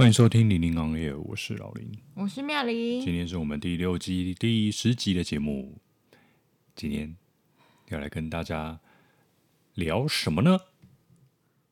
[0.00, 3.02] 欢迎收听《零零行业》，我是老林，我是妙玲。
[3.02, 5.76] 今天是我们第六季第十集的节目。
[6.74, 7.14] 今天
[7.90, 8.80] 要来跟大家
[9.74, 10.58] 聊什么呢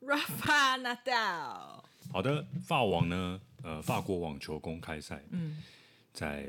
[0.02, 1.80] ？Rafa Nadal。
[2.12, 3.40] 好的，法网呢？
[3.62, 5.62] 呃，法国网球公开赛，嗯，
[6.12, 6.46] 在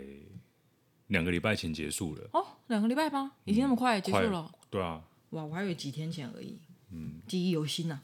[1.08, 2.30] 两个礼拜前结束了。
[2.34, 3.32] 哦，两个礼拜吗？
[3.46, 4.52] 已经那么快结束了？
[4.70, 5.02] 对啊。
[5.30, 6.60] 哇，我还以为几天前而已。
[6.92, 8.02] 嗯，记忆犹新呐。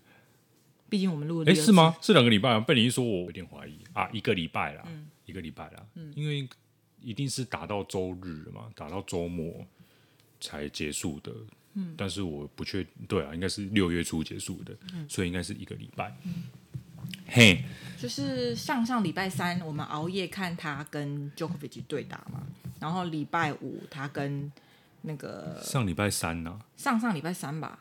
[0.90, 1.96] 毕竟我们录了，哎，是吗？
[2.02, 2.60] 是两个礼拜啊？
[2.60, 4.10] 被你一说，我有点怀疑啊。
[4.14, 6.48] 一个礼拜啦，嗯、一个礼拜啦，嗯、因为
[7.02, 9.66] 一定是打到周日嘛，打到周末
[10.40, 11.32] 才结束的。
[11.74, 16.16] 嗯，但是我不确，对啊，应该是六月初结束的，嗯、所以应该是一个礼拜。
[16.24, 16.44] 嗯、
[17.28, 17.64] 嘿，
[18.00, 22.44] 就是上上礼拜三我们熬夜看他跟 Djokovic 对打嘛，
[22.80, 24.52] 然后礼拜五他跟
[25.02, 26.66] 那个上礼拜三呢、啊？
[26.78, 27.80] 上上礼拜三吧。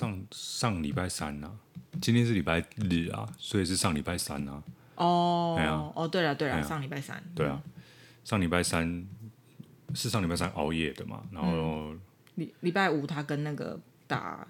[0.00, 1.52] 上上礼拜三呢、啊？
[2.00, 4.62] 今天是礼拜日啊，所以是上礼拜三啊。
[4.94, 7.22] 哦，对啊，哦，对了对了，上礼拜三。
[7.34, 7.60] 对啊，
[8.24, 9.06] 上礼拜三
[9.94, 11.92] 是上礼拜三熬夜的嘛，然后
[12.36, 14.46] 礼礼拜五他跟那个打，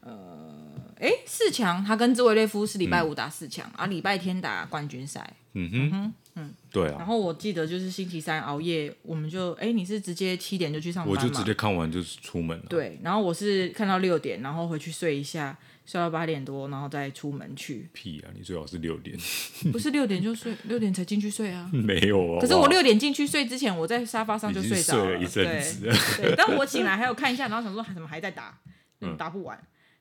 [0.00, 5.34] 呃，哎，四强，他跟兹维列夫是礼拜五打四强，啊，礼拜天打冠军赛。
[5.52, 6.96] 嗯哼，嗯，对啊。
[6.98, 11.20] 然后我记得就是星期三熬夜，我们就，哎，你是直接七点就去上班吗？
[11.20, 12.66] 我就直接看完就是出门了。
[12.68, 15.58] 对，然后我是看到六点，然后回去睡一下。
[15.86, 17.88] 睡到八点多，然后再出门去。
[17.92, 18.26] 屁啊！
[18.34, 19.16] 你最好是六点，
[19.70, 21.70] 不是六点就睡，六点才进去睡啊。
[21.72, 22.40] 没有啊。
[22.40, 25.04] 可是我六点进去睡之前，我在沙发上就睡着了。
[25.04, 25.88] 睡了一阵子。
[26.20, 28.58] 对，但我醒来还有看一下，然后想说怎么还在打，
[29.00, 29.56] 嗯，打不完。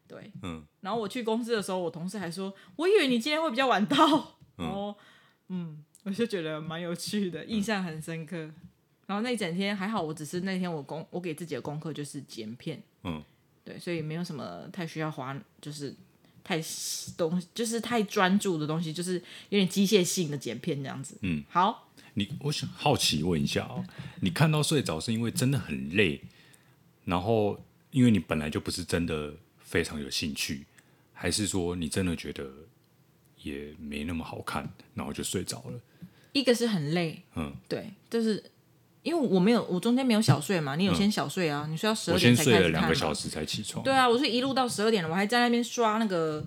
[0.08, 0.64] 对，嗯。
[0.82, 4.40] 然后我去公司的时候，我同事还说，我以为你今天会比较晚到。
[4.58, 4.98] 然后，
[5.50, 8.38] 嗯，我就觉得蛮有趣的，印象很深刻。
[9.08, 13.22] 然后那一整天还好，我只是那天我功我给自己的功课就是剪片，嗯。
[13.64, 15.92] 对，所以没有什么太需要花，就是
[16.44, 16.62] 太
[17.18, 19.14] 东，就是太专注的东西，就是
[19.50, 21.18] 有点机械性的剪片这样子。
[21.22, 23.84] 嗯，好，你我想好奇问一下哦，
[24.22, 26.22] 你看到睡着是因为真的很累，
[27.06, 30.68] 然后因为你本来就不是真的非常有兴趣，
[31.12, 32.48] 还是说你真的觉得
[33.42, 35.80] 也没那么好看，然后就睡着了？
[36.36, 38.52] 一个是很累，嗯，对，就是。
[39.06, 40.76] 因为我没有，我中间没有小睡嘛。
[40.76, 41.64] 你有先小睡啊？
[41.68, 42.72] 嗯、你睡到十二点才开始看。
[42.72, 43.84] 两个小时才起床。
[43.84, 46.44] 对啊，我是一路到十二点了，我还在那边刷那个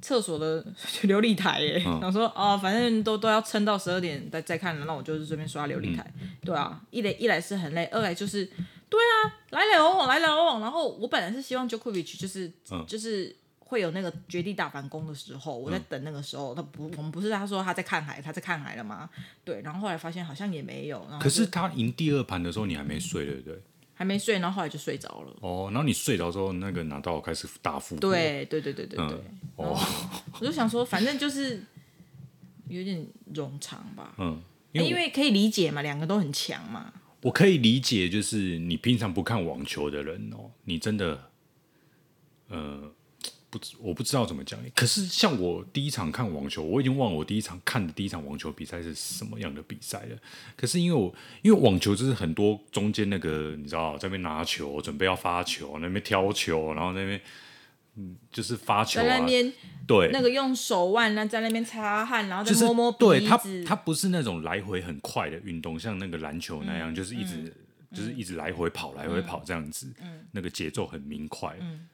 [0.00, 0.64] 厕所的
[1.02, 1.82] 琉璃台耶。
[1.84, 6.08] 然后、嗯、 说哦，反正都都要撑到十二点再再看了，那我就是这边刷琉璃台。
[6.20, 8.44] 嗯、对啊，一来一来是很累，二来就是
[8.88, 10.60] 对啊，来来往往来来往往。
[10.60, 13.34] 然后我本来是希望 Djokovic 就是、嗯、就是。
[13.70, 16.52] 会有那个绝地大反攻的时候，我在等那个时候。
[16.52, 19.08] 嗯、他不，我们不是他说他在看海，他在看海了吗？
[19.44, 20.98] 对，然后后来发现好像也没有。
[21.08, 23.62] 然后可是他赢第二盘的时候，你还没睡，对不对？
[23.94, 25.36] 还没睡，然后后来就睡着了。
[25.40, 28.00] 哦，然后你睡着之后，那个拿到开始大复活。
[28.00, 29.06] 对对对对对对。
[29.06, 29.78] 嗯、哦，
[30.40, 31.62] 我就想说，反正就是
[32.66, 34.14] 有点冗长吧。
[34.18, 34.42] 嗯，
[34.72, 36.92] 因为，因为可以理解嘛，两个都很强嘛。
[37.22, 41.30] 我可以理解，就是你平常不看网球的人哦，你真的，
[42.48, 42.92] 呃。
[43.50, 44.58] 不，我不知道怎么讲。
[44.76, 50.16] 可是像我第一场看网球，我已经忘了我第一场看的第一场网球比赛是什么样的比赛了。
[50.56, 51.12] 可是因为我
[51.42, 57.20] 因为网球就是很多中间那个你知道，在那边拿球，准备要发球，那边挑球，然后那边
[57.96, 59.52] 嗯，就是发球啊，在那边
[59.86, 63.20] 对那个用手腕呢，在那边擦汗，然后再摸摸鼻子。
[63.20, 67.52] 对，它它不是那种来回很快的运动，像那个篮球那样，嗯、就是一直、嗯、
[67.92, 69.92] 就是一直来回跑，来回跑这样子。
[70.00, 71.56] 嗯，那个节奏很明快。
[71.60, 71.88] 嗯。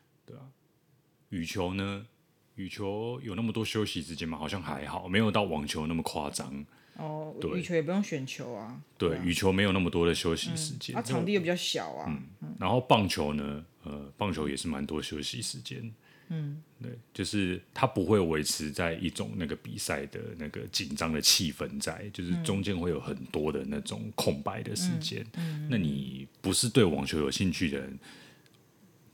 [1.30, 2.06] 羽球呢？
[2.54, 4.38] 羽球有那么多休息时间吗？
[4.38, 6.64] 好像还好，没有到网球那么夸张。
[6.96, 8.80] 哦，对，羽球也不用选球啊。
[8.96, 12.06] 对，羽球没有那么多的休息时间，它、嗯啊、场地又比较小啊。
[12.08, 13.64] 嗯，嗯然后棒球呢？
[13.84, 15.92] 呃，棒球也是蛮多休息时间。
[16.28, 25.20] 嗯，对，就是它不会维持在一种那个比赛的那个紧张的气氛在，就是中间会有很多的那种空白的时间。
[25.34, 27.98] 嗯，嗯那你不是对网球有兴趣的人，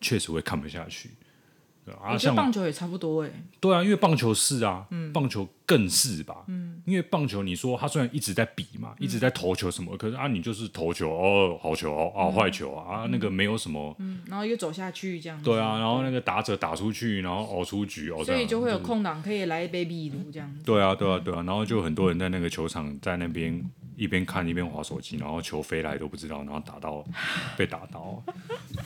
[0.01, 1.11] 确实会看不下去。
[1.85, 3.31] 我觉得棒球也差不多哎。
[3.59, 6.45] 对啊，因为棒球是啊，棒球更是吧。
[6.47, 13.95] 嗯，因为棒球，你说他虽然一直在比嘛，一直在投球什么，可是啊，你就是投球哦，好球哦，啊，坏球啊，那个没有什么。
[13.99, 15.43] 嗯，然后又走下去这样。
[15.43, 20.55] 对啊，然后那个打者打出去，然后熬出局哦，所以就会有空档可以来一杯秘鲁这样。
[20.65, 23.61] 对啊，对啊，对啊，然后就很多人在那个球场在那边
[23.97, 27.05] 一边看一边划手机，然后球飞来都不知道，然后打到
[27.57, 28.23] 被打到。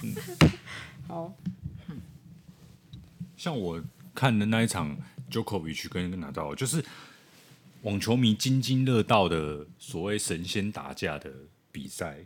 [0.03, 0.15] 嗯，
[1.09, 1.33] 好。
[3.37, 3.83] 像我
[4.15, 4.97] 看的那一场
[5.31, 6.85] ，Djokovic 跟纳达尔，就是
[7.83, 11.31] 网球迷津津乐道的所谓神仙打架的
[11.71, 12.25] 比赛，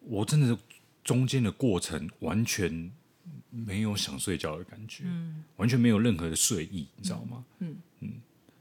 [0.00, 0.56] 我真的
[1.02, 2.92] 中间的过程完全
[3.50, 7.44] 没有想睡觉的感觉，嗯，完全没有任何的睡意，你知道吗？
[7.58, 7.76] 嗯嗯，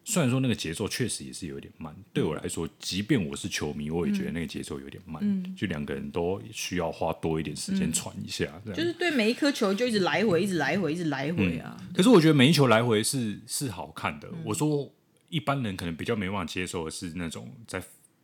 [0.09, 5.21] 虽然说那个节奏确实也是有点慢，对我来说，即便我是球迷，我也觉得那个节奏有点慢。
[5.21, 8.77] 嗯，就两个人都需要花多一点时间传一下，这样。
[8.79, 11.77] 就是对每一颗球就一直来回，一直来回，一直来回啊。
[11.93, 14.29] 可是我觉得每一球来回是是好看的。
[14.45, 14.89] 我说
[15.27, 17.83] 一般人可能比较没办法接受的是那种在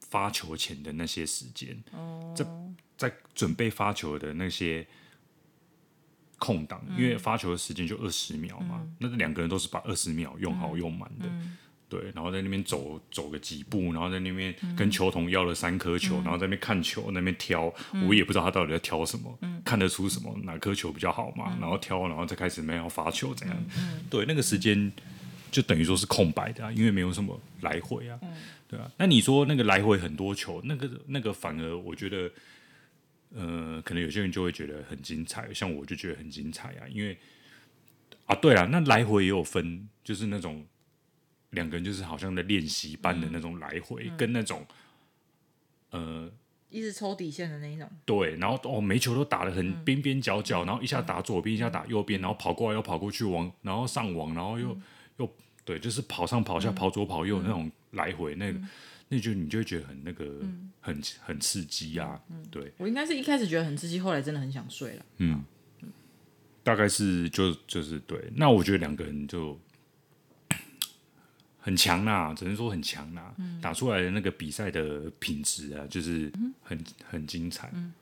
[0.10, 1.78] 发球前的那些时间，
[2.34, 2.46] 在
[2.98, 4.88] 在准备发球的那些。
[6.40, 11.58] 空档，因为发球的时间就二十秒嘛，嗯、那两个人都是把二十秒用好用满的，嗯、
[11.94, 24.92] 对，然后在那边走走个几步，然后在那边跟球童要了三颗球，嗯、然后在那边看球，那边挑，嗯、我也不知道他到底在挑什么，嗯、看得出什么哪颗球比较好嘛，嗯、然后挑，然后再开始没有发球怎样，嗯、对，那个时间
[25.52, 28.34] 就等于说是空白的，啊，因为没有什么来回啊，嗯、
[28.68, 32.30] 对啊，那你说那个来回很多球，那个那个反而我觉得。
[33.36, 37.18] 呃，可能有些人就会觉得很精彩，像我就觉得很精彩啊，因为
[38.28, 40.64] 啊，对啊，那来回也有分，就是那种
[41.54, 44.64] 两个人就是好像在练习般的那种来回，嗯、跟那种
[45.90, 46.30] 呃
[46.70, 54.82] 一直抽底线的那一种，对，然后哦，每球都打得很边边角角，嗯、然后一下打左边，一下打右边，然后跑过来又跑过去往，然后上网，然后又、嗯、
[55.18, 55.30] 又
[55.64, 58.54] 对，就是跑上跑下，跑左跑右那种来回那
[59.10, 62.20] 那就你就会觉得很那个，嗯、很很刺激啊！
[62.32, 65.06] 嗯、对，我应该是一开始觉得很刺激，后来真的很想睡了。
[65.18, 65.44] 嗯，
[65.82, 65.92] 嗯。
[66.64, 68.18] 大概是就就是对。
[68.36, 69.60] 那我觉得两个人就
[71.66, 73.34] 很强呐，只能说很强呐。
[73.38, 76.30] 嗯、打出来的那个比赛的品质啊，就是
[76.62, 76.78] 很
[77.10, 77.72] 很精彩。
[77.74, 77.94] 嗯、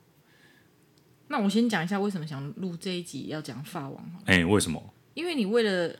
[1.28, 4.04] 那我先讲一下为什么想录这一集要讲法网。
[4.24, 4.92] 哎、欸，为什么？
[5.14, 5.94] 因为你为了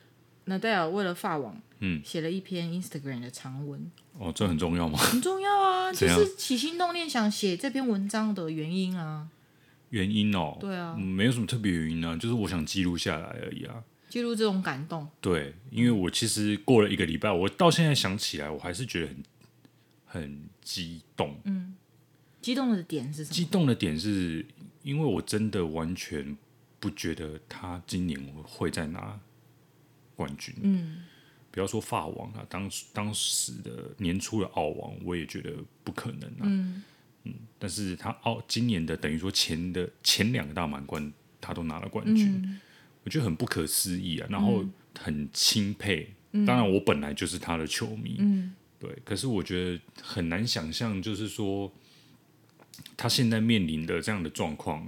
[0.47, 3.89] 那戴尔为了法网，嗯，写了一篇 Instagram 的长文。
[4.19, 4.99] 哦，这很重要吗？
[4.99, 9.29] 很重要啊， 这是起心动念想写这篇文章的原因啊。
[9.91, 13.85] 原因哦，对啊，嗯，没有什么特别原因啊，就是我想记录下来而已啊。
[14.13, 15.09] 记录这种感动。
[15.23, 19.23] 对，因为我其实过了一个礼拜，我到现在想起来，我还是觉得很
[20.05, 21.35] 很激动。
[21.45, 21.75] 嗯，
[22.43, 23.35] 激动的点是什么？
[23.35, 24.45] 激动的点是
[24.83, 26.37] 因为我真的完全
[26.79, 29.19] 不觉得他今年会再拿
[30.15, 30.55] 冠军。
[30.61, 31.05] 嗯。
[31.51, 36.43] 不要说法王啊，当当时的年初的澳王，我也觉得不可能啊。
[36.43, 36.83] 嗯，
[37.25, 41.11] 嗯，但是他澳今年的等于说前的前两个大满贯，
[41.41, 42.61] 他都拿了冠军，嗯、
[43.05, 44.27] 我觉得很不可思议啊。
[44.31, 44.65] 然后
[44.99, 48.91] 很钦佩，嗯、当然我本来就是他的球迷，嗯，对。
[49.05, 51.73] 可是我觉得很难想象，就是说
[52.97, 54.87] 他现在面临的这样的状况，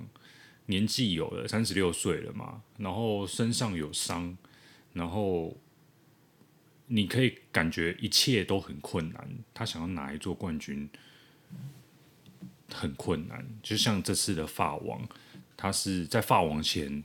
[0.67, 4.37] 年纪有了三十六岁了嘛，然后身上有伤，
[4.93, 5.57] 然后。
[6.87, 10.87] 你可以感觉一切都很困难，他想要拿一座冠军
[12.71, 15.01] 很困难，就像这次的法王，
[15.57, 17.03] 他是在法王前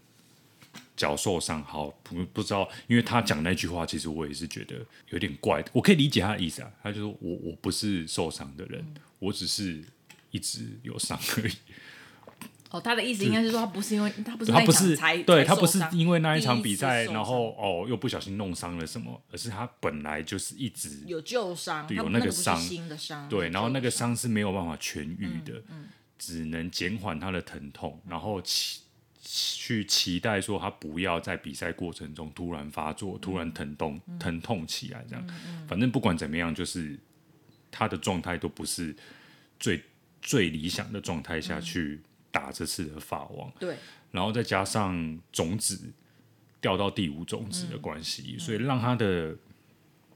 [1.00, 4.75] 脚受伤，好不不知道，因为他讲那句话，其实我也是觉得
[5.12, 8.86] 有点怪，我可以理解他的意思啊，他就说我我不是受伤的人，
[9.19, 9.81] 我只是
[10.31, 11.54] 一直有伤而已。
[12.72, 22.62] 哦，他的意思应该是说，他不是因为他不是他不是才对，他不是因为那一场比赛，然后哦又不小心弄伤了什么，而是他本来就是一直有旧伤，有那个伤，
[23.28, 24.16] 对，然后那个伤。
[24.16, 25.63] 是没有办法痊愈的，
[26.19, 28.81] 只能减缓他的疼痛，然后期
[29.31, 35.27] 去期待说他不要在比赛过程中突然发作，突然疼痛疼痛起来这样，
[35.67, 36.98] 反正不管怎么样，就是
[37.69, 38.95] 他的状态都不是
[39.59, 39.83] 最
[40.21, 42.01] 最理想的状态下去。
[42.31, 43.75] 打这次的法网，对，
[44.12, 45.91] 然后再加上种子
[46.62, 49.36] 掉到第五种子的关系，嗯、所以让他的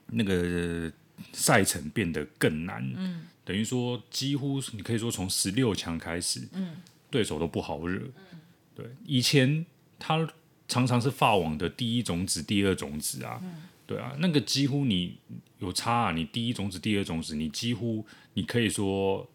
[0.05, 0.93] 那个
[1.31, 2.87] 赛程变得更难。
[2.95, 6.75] 嗯，等于说几乎你可以说从十六强开始，嗯，
[7.09, 7.99] 对手都不好惹。
[8.31, 8.32] 嗯，
[8.75, 9.65] 对，以前
[9.97, 10.27] 他
[10.67, 15.17] 常常是法网的第一种子、第二种子啊，嗯、对啊，那个几乎你
[15.59, 19.29] 有差啊，你第一种子、第二种子，你几乎你可以说。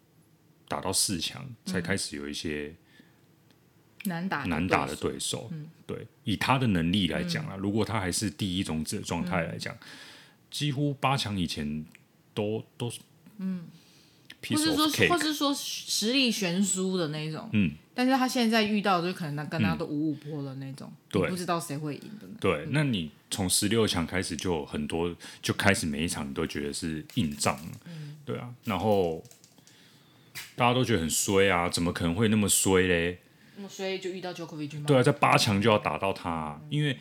[0.71, 2.75] 打到四强才开始有一些
[4.05, 5.51] 难打难打的对手，
[5.87, 9.75] 对，以他的能力来讲啊，如果他还是第一种子的状态来讲，
[10.51, 11.87] 几乎八强以前
[12.35, 13.01] 都都是
[13.39, 13.65] 嗯，
[14.49, 22.27] 或是说或是说实力悬殊的那种，嗯，但是他现在遇到就可能他跟他都五五波的那种，对，不知道谁会赢的。
[22.41, 29.23] 对，那你从十六强开始就很多，就开始每一场都觉得是硬仗，嗯，对啊，然后。
[30.55, 33.19] 大家都觉得很衰啊，怎么可能会那么衰嘞？
[33.57, 34.85] 那么衰就遇到 Djokovic 吗？
[34.87, 36.97] 对啊，在八强就要打到他，啊，嗯、因为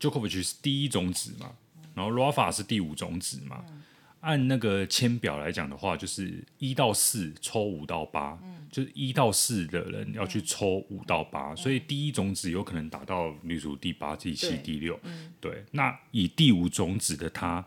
[0.00, 1.52] Djokovic 是第一种子嘛，
[1.94, 3.64] 然后 Rafa 是第五种子嘛。
[3.68, 3.82] 嗯、
[4.26, 15.64] 按那个签表来讲的话，就是一到四抽五到八，嗯，就是一到四的人要去抽五到八，嗯，所以第一种子有可能打到女主第八、第七、第六，嗯，对。
[15.70, 17.64] 那以第五种子的他。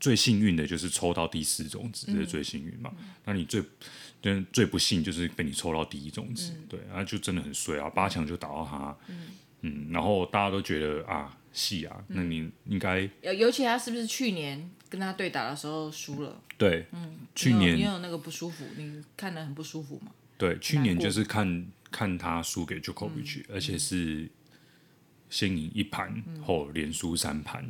[0.00, 2.92] 最幸运的就是抽到第四种子，这是最幸运嘛。
[2.98, 3.62] 嗯、那你最
[4.52, 9.28] 最不幸就是被你抽到第一种子，嗯、对，然后就真的很衰啊，八强就打到他，嗯，
[9.60, 16.38] 嗯，然后大家都觉得啊，戏啊，那你应该，尤其他是不是去年跟他对打的时候输了？
[16.58, 20.12] 对，嗯，去年你有，那个不舒服，你看得很不舒服吗？
[20.36, 24.28] 对，去年就是看看他输给 Djokovic，、嗯、而且是
[25.30, 27.64] 先赢一盘后连输三盘。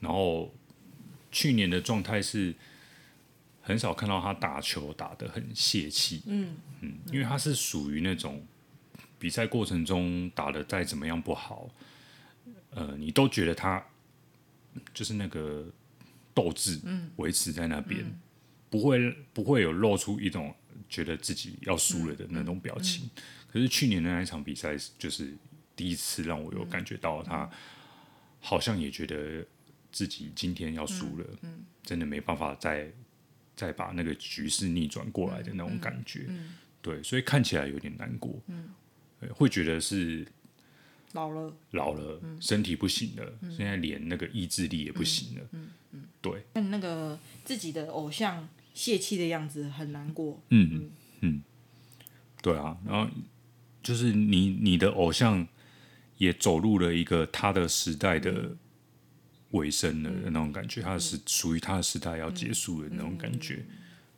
[0.00, 0.54] 然后
[1.30, 2.54] 去年的状态是
[3.60, 8.42] 很少看到他打球打得很泄气，嗯嗯，因为他是属于那种
[9.18, 11.68] 比赛过程中打得再怎么样不好，
[12.70, 13.84] 呃，你都觉得他
[14.94, 15.66] 就是那个
[16.34, 16.80] 斗志
[17.16, 18.20] 维持在那边，嗯、
[18.70, 20.54] 不会不会有露出一种
[20.88, 23.10] 觉得自己要输了的那种表情。
[23.50, 25.36] 可是去年的那一场比赛就是
[25.74, 27.50] 第一次让我有感觉到他
[28.40, 29.46] 好像也觉得。
[29.92, 31.26] 自己今天要输了，
[31.82, 32.92] 真的没办法再
[33.54, 36.28] 再把那个局势逆转过来的那种感觉，
[36.82, 38.74] 对，所以看起来有点难过，嗯、
[39.30, 40.26] 会觉得是
[41.16, 50.90] 老了，老了，嗯、身体不行了，嗯、现在连那个意志力也不行了，嗯嗯、对，看那个自己的偶像泄气的样子很难过，嗯嗯。
[51.22, 51.42] 嗯，
[52.42, 53.10] 对啊，然后
[53.82, 55.48] 就是你你的偶像
[56.18, 58.30] 也走入了一个他的时代的。
[58.30, 58.58] 嗯。
[59.52, 63.64] 尾声的那种感觉，他是属于他的时代要结束的那种感觉，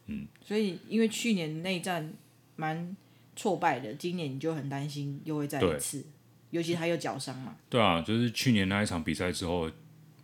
[0.07, 0.27] 嗯。
[0.43, 2.13] 所以，因为去年内战
[2.57, 2.97] 蛮
[3.37, 6.05] 挫败的，今年你就很担心又会再一次，
[6.51, 7.57] 尤其他有脚伤嘛。
[7.69, 9.71] 对啊，就是去年那一场比赛之后，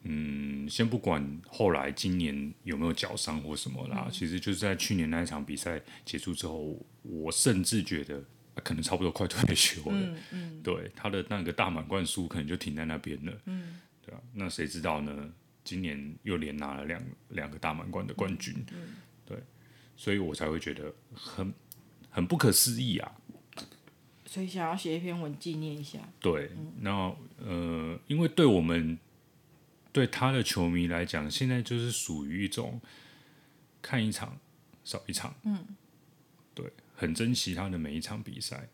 [0.02, 8.22] 嗯，先不管后来今年有没有脚伤或什么啦，其实就是在去年那一场比赛结束之后，我甚至觉得
[8.62, 9.98] 可能差不多快退休了。
[9.98, 10.62] 嗯 嗯。
[10.62, 13.32] 对，他的那个大满贯书可能就停在那边了。
[13.46, 13.80] 嗯。
[14.04, 15.32] 对啊，那谁知道呢？
[15.64, 19.38] 今年又连拿了两两个大满贯的冠军，嗯、对，
[19.96, 21.54] 所以我才会觉得很
[22.10, 23.10] 很不可思议啊。
[24.34, 26.00] 所以想要写一篇文纪念一下。
[26.18, 26.50] 对，
[26.80, 28.98] 那呃，因为对我们
[29.92, 32.80] 对他的球迷来讲，现在就是属于一种
[33.80, 34.36] 看一场
[34.82, 35.64] 少一场，嗯，
[36.52, 38.68] 对，很珍惜他的每一场比赛，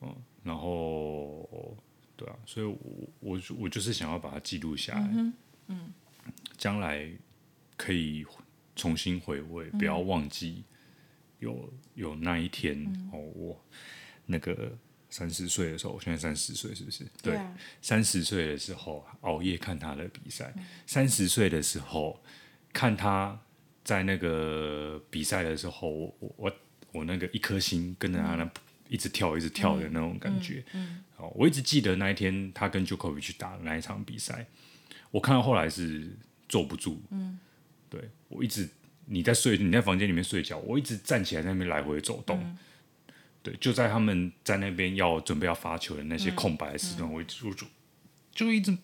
[0.00, 1.76] 嗯，然后。
[2.18, 5.34] 对啊，所以我，我我我就是想要把它记录下来，嗯，
[5.66, 5.92] 嗯，
[6.56, 7.06] 将来
[7.76, 8.24] 可以
[8.74, 10.64] 重新回味，嗯、不要忘记
[11.40, 13.64] 有有那一天、嗯、哦，我
[14.26, 14.76] 那个
[15.08, 17.04] 三十岁的时候，我现在三十岁是不是？
[17.22, 17.38] 对，
[17.80, 20.52] 三十岁的时候熬夜看他的比赛，
[20.86, 22.22] 三十岁的时候
[22.72, 23.40] 看他
[23.84, 26.52] 在那个比赛的时候，我我
[26.92, 28.50] 我那个一颗心跟着他那
[28.88, 30.64] 一直跳一直跳的那种感觉。
[30.72, 34.46] 嗯嗯嗯哦，我一直记得那一天他跟 Djokovic 去打的那一场比赛，
[35.10, 36.14] 我看到后来是
[36.46, 37.00] 坐不住。
[37.10, 37.38] 嗯，
[37.88, 38.68] 对，我一直
[39.06, 42.38] 你在睡，你在房间里面睡觉，我一直站起来在那边来回走动。
[42.42, 42.58] 嗯、
[43.46, 47.66] 对，就在他们在那边要准备要发球的那些空白的时段，嗯、我一直就
[48.32, 48.76] 就一直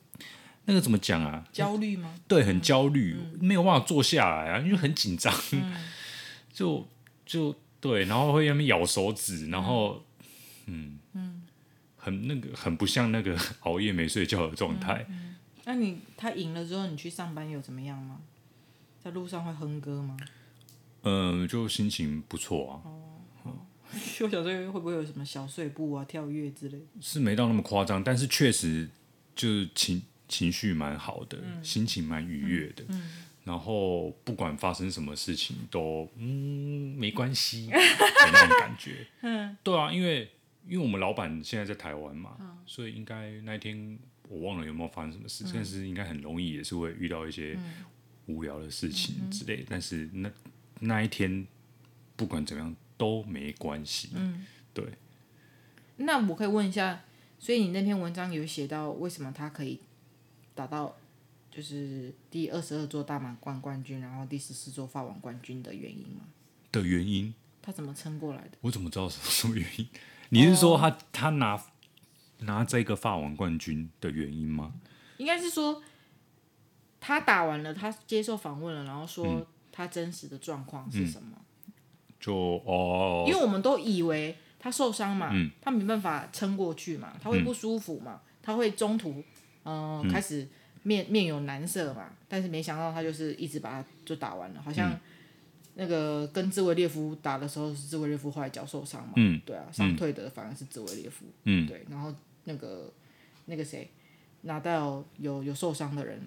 [0.67, 1.45] 那个怎么讲啊？
[1.53, 2.15] 焦虑吗？
[2.29, 5.35] 对，很焦虑，嗯、没有办法坐下来啊，因为很紧张。
[5.51, 5.75] 嗯、
[6.53, 6.87] 就
[7.27, 10.05] 就对，然后会在那边咬手指，然后
[10.67, 11.23] 嗯嗯。
[11.25, 11.43] 嗯
[12.05, 15.07] 很那个，很不像那个熬夜没睡觉的状态。
[15.65, 18.19] 那你他赢了之后，你去上班有怎么样吗？
[19.01, 20.17] 在路上会哼歌吗？
[21.03, 22.75] 嗯，就心情不错啊。
[22.85, 23.12] 哦，
[23.93, 26.79] 哦我小时候会不会有什么小碎步啊、跳跃之类？
[27.01, 28.89] 是没到那么夸张，但是确实
[29.35, 32.85] 就是情情绪蛮好的，嗯、心情蛮愉悦的。
[33.45, 37.77] 然后不管发生什么事情都嗯没关系 的
[38.33, 39.07] 那种感觉。
[39.21, 40.31] 嗯，对啊，因为。
[40.65, 47.59] 因为我们老板现在在台湾嘛，嗯、所以应该那一天我忘了有没有发生什么事，嗯、但是应该很容易也是会遇到一些
[48.27, 49.63] 无聊的事情之类。
[49.63, 50.31] 嗯、但是那
[50.79, 51.45] 那一天
[52.15, 54.11] 不管怎么样都没关系。
[54.15, 54.85] 嗯，对。
[55.97, 57.03] 那我可以问一下，
[57.37, 59.81] 所以你那篇文章有写到为什么他可以
[60.55, 60.97] 打到
[61.51, 66.23] 就是第二十二座大满贯冠军，然后第十四座法网冠军的原因吗？
[66.71, 67.35] 的原因？
[67.61, 68.53] 他怎么撑过来的？
[68.61, 69.89] 我怎么知道什么什么原因？
[70.29, 71.61] 你是说他他拿
[72.39, 74.73] 拿这个法网冠军的原因吗？
[75.19, 75.83] 应该是说
[77.01, 81.37] 他打完了，他接受访问了，然后说他真实的状况是什么？
[81.37, 81.45] 嗯、
[82.23, 89.23] 就哦，因为我们都以为他受伤嘛，嗯、他没办法撑过去嘛，他会不舒服嘛，嗯、他会中途
[89.65, 90.49] 嗯、呃、开始
[90.85, 94.99] 面面有难色嘛，但是没想到他就是一直把他就打完了，好像。
[95.75, 99.15] 那个跟兹维列夫打的时候，是兹维列夫后来脚受伤嘛？
[99.17, 101.25] 嗯，对啊，伤退的反而是兹维列夫。
[101.45, 102.15] 嗯，对，然后
[102.45, 102.93] 那个
[103.47, 103.91] 那个谁，
[104.43, 106.21] 拿到有有受伤的人，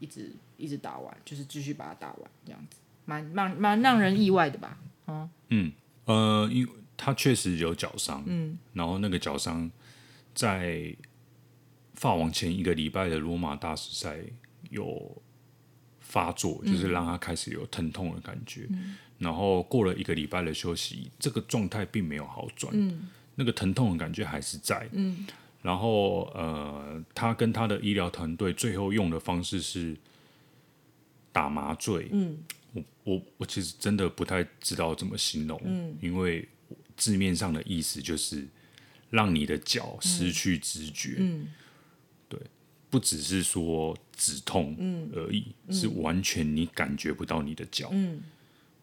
[0.00, 2.76] 一直一直打完，就是继续把他打完，这样子，
[3.06, 4.78] 蛮蛮蛮让人意外的吧？
[5.10, 5.72] 哦、嗯，
[6.04, 9.70] 呃，因为他确实有脚伤，嗯，然后那个脚伤
[10.34, 10.94] 在
[11.94, 14.18] 法王前一个礼拜的罗马大师赛
[14.70, 15.20] 有
[15.98, 25.26] 发作，就是让他开始有疼痛的感觉，嗯、然后过了一个礼拜的休息，这个状态并没有好转，嗯，那个疼痛的感觉还是在，嗯。
[25.62, 29.94] 然后，呃，他跟他的医疗团队最后用的方式是
[31.32, 32.08] 打麻醉。
[32.12, 32.38] 嗯，
[32.72, 36.48] 我我我其实真的不太知道怎么形容，嗯，因为
[36.96, 38.46] 字面上的意思就是
[39.10, 41.16] 让你的脚失去知觉。
[41.18, 41.48] 嗯，
[42.28, 42.40] 对，
[42.88, 44.76] 不只是说止痛
[45.14, 47.88] 而已，嗯，是完全你感觉不到你的脚。
[47.92, 48.20] 嗯。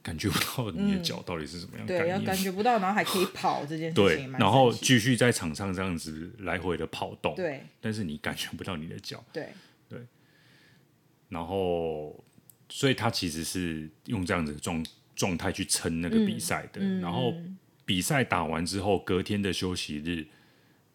[0.04, 9.50] 感觉不到你的脚到底是什么样对，要感觉不到，然后还可以跑这件事情，对，然后继续在场上这样子来回的跑动，对，但是你感觉不到你的脚，对，
[9.90, 10.00] 对，
[11.28, 12.24] 然后，
[12.70, 17.34] 所以他其实是用这样子的状状态去撑那个比赛的，嗯、然后
[17.86, 20.26] 比赛打完之后，隔天的休息日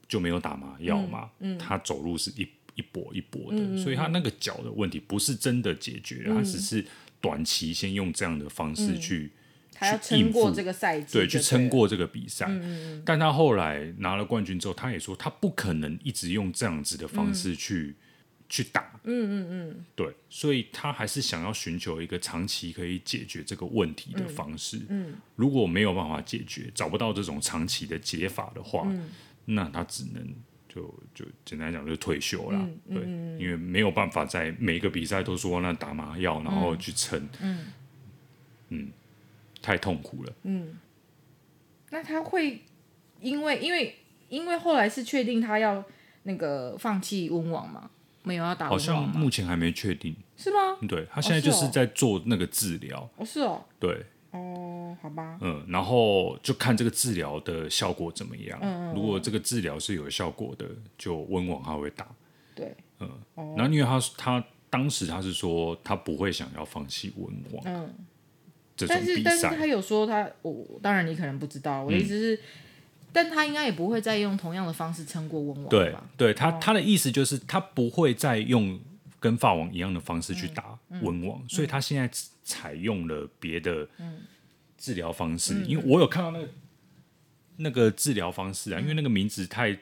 [0.06, 6.84] 就没有打麻药嘛，他走路是一一跛一跛的，嗯、所以他那个脚的问题不是真的解决，嗯、他只是。
[7.22, 9.30] 短期先用这样的方式去，
[9.72, 12.50] 他要撑过这个赛季，对，去撑过这个比赛。
[13.04, 17.94] 但他后来拿了冠军之后，他也说他不可能一直用这样子的方式去
[18.52, 19.00] 去打。
[19.04, 24.82] 嗯嗯嗯，对，所以他还是想要寻求一个长期可以解决这个问题的方式。
[24.90, 28.86] 嗯，如果没有办法解决，找不到这种长期的解法的话，
[29.46, 30.34] 那他只能。
[30.74, 30.82] 就
[31.14, 32.68] 就简单讲，就退休了。
[32.88, 33.02] 对，
[33.38, 37.28] 因为没有办法在每个比赛都说那打麻药，然后去撑。
[37.42, 37.66] 嗯，
[38.70, 38.90] 嗯，
[39.60, 40.32] 太痛苦了。
[40.44, 40.78] 嗯，
[41.90, 42.62] 那他会
[43.20, 43.96] 因为因为
[44.30, 45.84] 因为后来是确定他要
[46.22, 47.90] 那个放弃温网吗？
[48.22, 49.06] 没有要打温网吗？
[49.06, 50.14] 好像目前还没确定。
[50.36, 50.76] 是吗？
[50.88, 53.08] 对，他现在就是在做那个治疗。
[53.16, 53.64] 哦，是哦。
[53.78, 54.04] 对。
[54.30, 55.38] 哦，好吧。
[55.40, 58.58] 嗯，然后就看这个治疗的效果怎么样。
[58.62, 62.08] 嗯，如果这个治疗是有效果的，就温网他会打。
[62.54, 63.10] 对，嗯。
[63.56, 67.62] 然后因为他他当时他是说他不会想要放弃温网。
[67.66, 67.94] 嗯。
[68.88, 72.40] 但是但是他有说他，我当然你可能不知道，我的意思是，
[73.12, 75.68] 但他应该也不会再用同样的方式撑过温网。
[75.68, 78.80] 对，对他他的意思就是他不会再用
[79.20, 82.10] 跟法网一样的方式去打温网，所以他现在。
[82.44, 83.88] 采用了别的
[84.76, 86.48] 治疗方式，嗯、因为我有看到那个
[87.58, 89.78] 那个治疗方式啊，嗯、因为那个名字太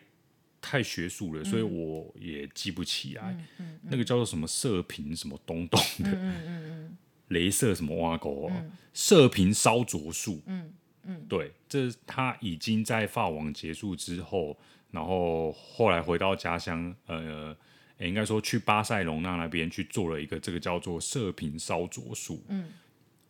[0.60, 3.32] 太学术了，嗯、所以我也记不起来。
[3.32, 10.42] 嗯嗯嗯、那个叫做什么射频什么东东的，嗯嗯、雷射什么挖沟啊，嗯、射频烧灼术。
[10.44, 10.70] 嗯
[11.10, 14.56] 嗯、对，这他已经在法网结束之后，
[14.90, 17.56] 然后后来回到家乡，呃。
[17.98, 22.42] 也应该说去巴塞隆纳那边去做了一个这个叫做射频烧灼术。
[22.48, 22.70] 嗯，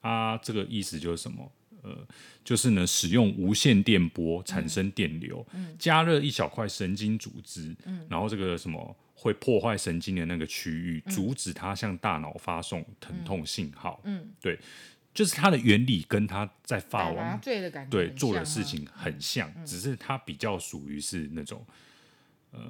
[0.01, 1.53] 啊，这个意思就是什么？
[1.83, 2.07] 呃，
[2.45, 14.01] 就是呢，使用无线电波产生电流，嗯，加热一小块神经组织，嗯，然后这个什么会破坏神经的那个区域，阻止它向大脑发送疼痛信号。
[14.05, 14.57] 嗯，对，
[15.12, 17.40] 就是它的原理跟它在法网
[17.90, 21.66] 对做的事情很像，只是它比较属于是那种
[22.51, 22.61] 呃。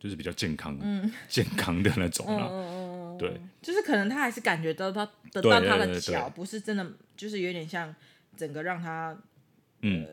[0.00, 7.94] 就是比较健康、嗯、健康的那种啦，嗯、对，就是可能他还是感觉到他得到他的脚不是真的，就是有点像
[8.34, 9.14] 整个让他
[9.82, 10.08] 嗯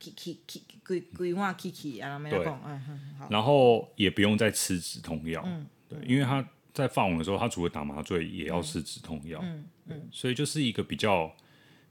[0.00, 11.30] ，kiki kiki 规规划 kiki 啊，没有讲，嗯好，然后也不用再吃止痛药，嗯、对，因为他在发网的时候，他除了打麻醉也要吃止痛药，嗯嗯，所以就是一个比较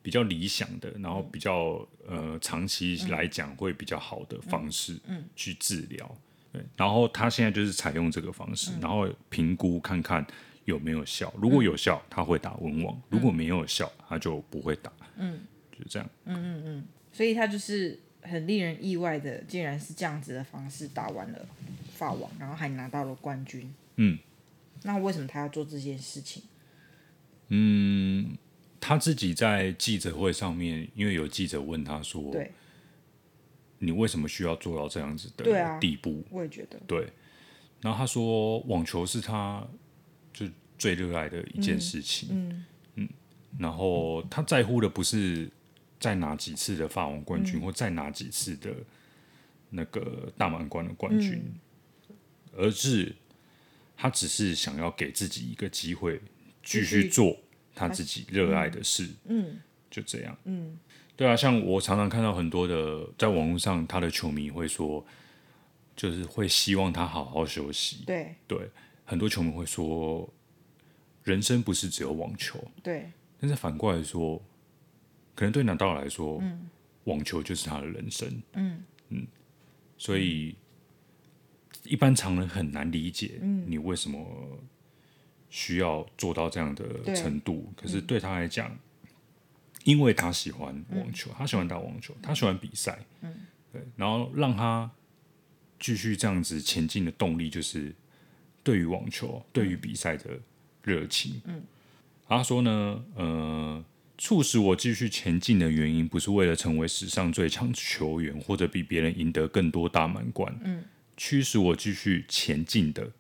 [0.02, 6.18] 比较理想的，然后比较呃长期来讲会比较好的方式，嗯，去治疗。
[6.52, 10.26] 对，然后他现在就是采用这个方式，嗯、然后评估看看
[10.66, 11.32] 有没有效。
[11.38, 14.92] 如果有效，他会打温网；嗯、如果没有效，他就不会打。
[15.16, 15.40] 嗯，
[15.72, 16.10] 就这样。
[16.26, 16.86] 嗯嗯嗯。
[17.14, 21.46] 所以他就是很令人意外的，竟然是这样子的方式打完了
[21.94, 23.74] 法网，然后还拿到了冠军。
[23.98, 24.18] 嗯。
[24.84, 26.44] 那为什么他要做这件事情？
[27.50, 28.38] 嗯，
[28.80, 32.52] 他自己在记者会上面，因为有记者问他说：“对。”
[33.84, 36.24] 你为什么需要做到这样子的地步？
[36.30, 36.80] 我也觉得。
[36.86, 37.12] 对，
[37.82, 39.68] 然后他说，网球是他
[40.32, 40.46] 就
[40.78, 42.30] 最热爱的一件事情。
[42.32, 42.66] 嗯
[42.98, 43.10] 嗯，
[43.58, 45.50] 然后他在乎的不是
[46.00, 48.72] 再拿几次的法网冠军，嗯、或再拿几次的
[49.72, 51.42] 那个大满贯的冠军，
[52.10, 52.16] 嗯、
[52.58, 53.16] 而是
[54.02, 56.20] 他只是想要给自己一个机会，
[56.64, 57.38] 继续做
[57.76, 59.04] 他自己热爱的事。
[59.26, 59.62] 嗯，嗯
[59.92, 60.36] 就这样。
[60.46, 60.80] 嗯。
[61.16, 65.06] 对啊，像我常常看到很多的在网络上，他的球迷会说，
[65.96, 68.04] 就是会希望他好好休息。
[68.08, 68.72] 对对，
[69.06, 70.28] 很多球迷会说，
[71.24, 73.12] 人生不是只有网球，对。
[73.40, 74.42] 但是反过来说，
[75.36, 76.68] 可能对纳达尔来说，嗯，
[77.04, 79.28] 网球就是他的人生，嗯嗯，
[79.96, 80.56] 所以
[81.92, 84.18] 一般常人很难理解，你为什么
[85.50, 87.70] 需要做到这样的程度？
[87.76, 88.74] 可是对他来讲，
[89.84, 93.36] 因为他喜欢网球，他喜欢打网球，他喜欢比赛，嗯，
[93.74, 94.90] 对，然后让他
[95.82, 97.94] 继续这样子前进的动力，就是
[98.64, 100.40] 对于网球，对于比赛的
[100.84, 101.62] 热情，嗯。
[102.26, 103.84] 他说呢，呃，
[104.18, 110.58] 促使我继续前进的原因，不是为了成为史上最强球员，或者比别人赢得更多大满贯。
[110.64, 110.82] 嗯，
[111.24, 113.12] 驱使我继续前进的，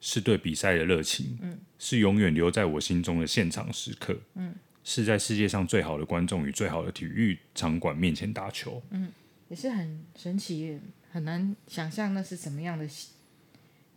[0.00, 1.36] 是对比赛的热情。
[1.42, 4.18] 嗯，是永远留在我心中的现场时刻。
[4.32, 8.82] 嗯，是在世界上最好的观众与最好的体育场馆面前打球。
[8.88, 9.12] 嗯，
[9.50, 12.88] 也是很神奇，很难想象那是什么样的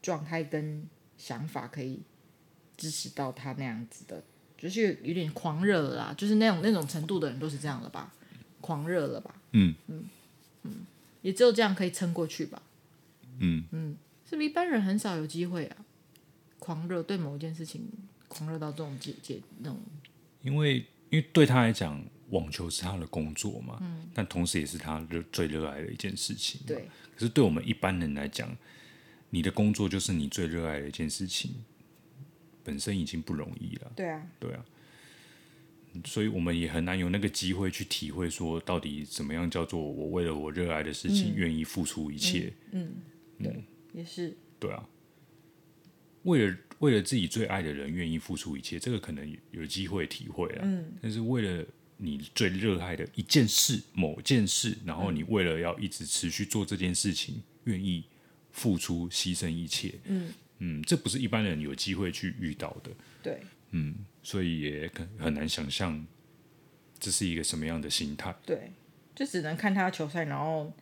[0.01, 0.85] 状态跟
[1.17, 2.01] 想法，可以
[2.75, 4.21] 支持到他那样子的。
[4.57, 8.13] 就是有点狂热了啦，就是那种那种程度的人都是这样了吧，
[8.59, 10.03] 狂热了吧，嗯嗯
[10.63, 10.85] 嗯，
[11.21, 12.61] 也只有这样可以撑过去吧，
[13.39, 13.97] 嗯嗯，
[14.29, 15.85] 是不是一般人很少有机会啊？
[16.59, 17.87] 狂热对某一件事情
[18.27, 19.79] 狂热到这种境界那种，
[20.41, 26.87] 因为因为对他来讲，网球是他的工作嘛，嗯，但同时也是他热最热爱的一件事情，对。
[27.15, 28.55] 可是对我们一般人来讲，
[29.29, 31.63] 你的工作就是你最热爱的一件事情。
[32.65, 34.63] 本身已经不容易了，对啊，对啊，
[36.05, 42.53] 所以我们也很难有那个机会去体会说，到底怎么样叫做我为了我热爱的事情愿意付出一切。
[42.71, 42.95] 嗯，嗯，
[43.43, 44.87] 对，也是，对啊，
[46.23, 50.61] 为了为了自己最爱的人愿意付出一切，这个可能有，有机会体会啊。
[50.63, 51.65] 嗯，但是为了
[51.97, 58.05] 你最热爱的一件事、某件事，然后你为了要一直持续做这件事情，愿意
[58.51, 59.99] 付出牺牲一切。
[60.05, 60.33] 嗯。
[60.59, 62.91] 嗯，这不是一般人有机会去遇到的。
[63.21, 66.05] 对，嗯，所以也很很难想象
[66.97, 68.33] 这是一个什么样的心态。
[68.45, 68.71] 对，
[69.13, 70.73] 就只能看他球赛，然后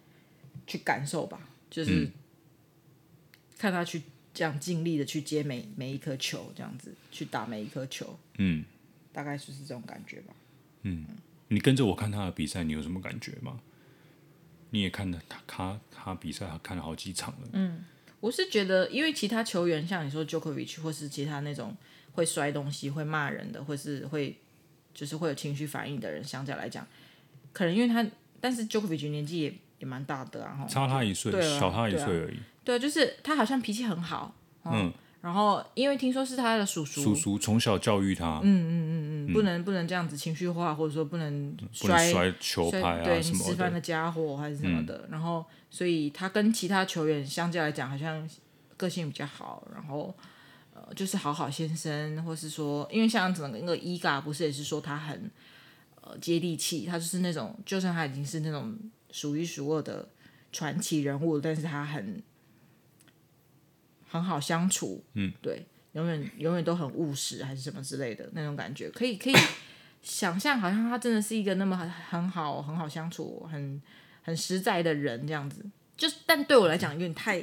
[0.68, 1.50] 去感受吧。
[1.68, 2.08] 就是
[3.62, 4.02] 看他去
[4.34, 8.18] 这样尽力的去接每每一颗球，这样子去打每一颗球。
[8.40, 8.66] 嗯，
[9.14, 10.34] 大概就是这种感觉吧。
[10.82, 11.06] 嗯，
[11.50, 13.60] 你跟着我看他的比赛，你有什么感觉吗？
[14.72, 17.50] 你也看了他他他比赛，看了好几场了。
[17.54, 17.84] 嗯。
[18.20, 21.76] 我是觉得，因为其他球员像你说 Djokovic 或是其他那种
[22.14, 24.38] 会摔东西、会骂人的，或是会
[24.94, 26.88] 就是会有情绪反应的人，相较来讲，
[27.54, 28.04] 可能因为他，
[28.40, 32.40] 但是 Djokovic 年纪也也蛮大的啊，差他一岁，小他一岁而已。
[32.64, 34.34] 对，就是他好像脾气很好。
[34.64, 34.94] 嗯。
[35.22, 45.08] 然后，因为听说是他的叔叔，叔叔从小教育他，嗯嗯嗯嗯，不能不能这样子情绪化，或者说不能摔摔球拍啊对，你吃饭的家伙还是什么的。
[45.12, 48.28] 然后，所以他跟其他球员相较来讲，好像
[48.78, 49.68] 个性比较好。
[49.72, 50.12] 然后，
[50.74, 55.30] 呃，就是好好先生，或是说，因为像整个那个伊嘎，不是也是说他很
[56.02, 58.76] 呃接地气，他就是那种，就算他已经是那种
[59.12, 60.10] 数一数二的
[60.52, 62.22] 传奇人物，但是他很。
[64.14, 69.34] 很好相处，嗯，对，永远永远都很务实，还是什么之类的那种感觉，可以可以
[70.02, 73.82] 想象，好像他真的是一个那么很很好很好相处、很
[74.22, 75.66] 很实在的人这样子。
[75.96, 77.42] 就是，但对我来讲有点太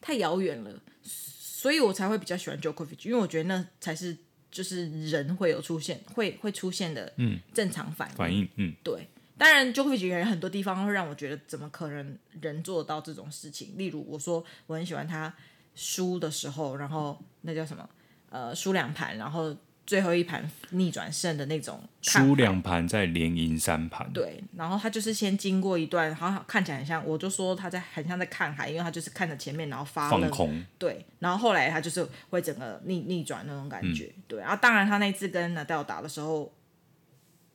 [0.00, 4.16] 太遥远了，所以我才会比较喜欢 Djokovic，因为我觉得那才是
[4.48, 8.14] 就是人会有出现会会出现的嗯正常反应。
[8.16, 9.08] 反应，嗯，对。
[9.38, 13.76] 当然，Djokovic 有很多地方会让我觉得，怎么可能人做到这种事情？
[13.76, 15.32] 例如，我说我很喜欢他。
[15.78, 17.86] 输的时候，然后那叫什么？
[18.30, 19.54] 呃，输两盘，然后
[19.86, 21.78] 最后一盘逆转胜的那种。
[22.00, 24.10] 输两盘再连赢三盘。
[24.10, 30.64] 对，然后他就是先经过一段，好像看起来很像，我就说他在很像在看海，因为他就是看着前面，然后发放空。
[30.78, 34.10] 对，然后后来他就是会整个逆逆转那种感觉。
[34.16, 36.50] 嗯、对，然后当然他那次跟纳达尔打的时候，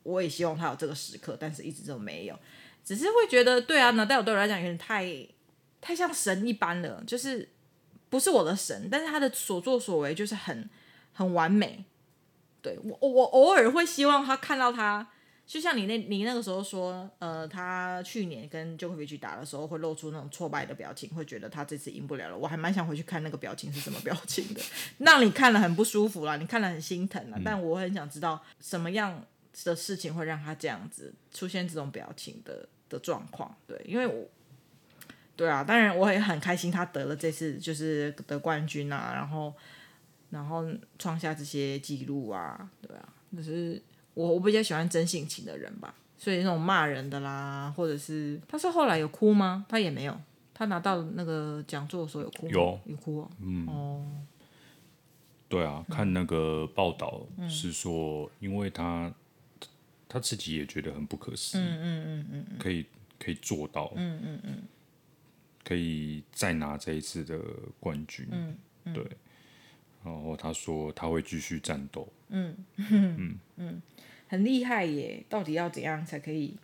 [0.04, 2.40] 我也希望他有这个时刻，但是一直都没有，
[2.84, 5.28] 只是会觉得，对啊，纳达尔对我来讲有点太
[5.80, 7.50] 太像神一般了，就是。
[8.12, 10.70] 不是我的神，但是他的所作所为就是很
[11.14, 11.86] 很完美。
[12.62, 15.08] 对，我我偶尔会希望他看到他，
[15.48, 22.38] 就像你那你那个时候说，呃，他去年跟 Djokovic 打的时候会露出那种挫败的表情，会觉得他这次赢不了了。
[22.38, 24.62] 我还蛮想回去看那个表情是什么表情的，
[25.00, 27.40] 让你看了很不舒服啦，你看了很心疼啦。
[27.46, 29.26] 但我很想知道什么样
[29.66, 33.56] 的事情会让他这样子出现这种表情的的状况。
[33.68, 34.28] 对，因为我。
[35.34, 39.52] 对啊，当然我也很开心，他得了这次就是得冠军啊，然后
[40.30, 40.64] 然后
[41.00, 43.82] 创下这些记录啊，对啊，就是
[44.14, 49.66] 我我比较喜欢真性情的人吧，所以那种骂人的啦，或者是他是后来有哭吗？
[49.68, 50.16] 他也没有，
[50.54, 52.52] 他拿到那个讲座的时候有哭吗？
[52.52, 54.06] 有有哭哦，嗯，哦，
[55.50, 59.12] 对啊，看那个报道是说，因为他
[60.12, 62.86] 他自己也觉得很不可思议，嗯嗯嗯嗯，可以
[63.18, 64.64] 可以做到，嗯嗯嗯，
[65.64, 67.40] 可以再拿这一次的
[67.80, 69.06] 冠军，嗯嗯，对。
[70.04, 73.82] 然后他说他会继续战斗，嗯嗯嗯，
[74.28, 75.24] 很厉害耶！
[75.30, 76.58] 到底要怎样才可以？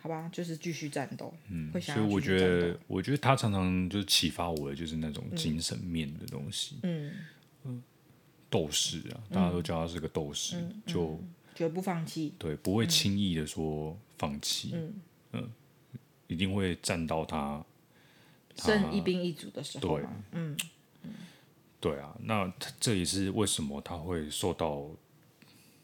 [0.00, 1.32] 好吧，就是继续战斗。
[1.50, 6.76] 嗯，所以我觉得，我觉得他常常就是启发我的，就是那种精神面的东西。
[6.82, 7.12] 嗯
[7.64, 7.82] 嗯，
[8.48, 11.20] 斗士啊，大家都叫他是个斗士，就
[11.54, 12.34] 绝不放弃。
[12.38, 14.70] 对，不会轻易的说放弃。
[14.74, 14.94] 嗯
[15.32, 15.50] 嗯，
[16.26, 17.64] 一定会站到他
[18.56, 19.98] 剩一兵一卒的时候。
[19.98, 20.56] 对，嗯。
[21.80, 24.88] 对啊，那这也是为什么他会受到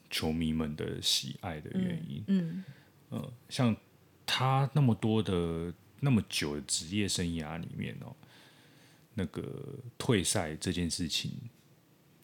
[0.08, 2.22] 球迷们的喜爱的原因。
[2.28, 2.64] 嗯，
[3.10, 3.76] 嗯、呃，像
[4.24, 8.14] 他那么多的那么久的职业生涯里面哦，
[9.14, 9.42] 那个
[9.98, 11.32] 退赛这件事情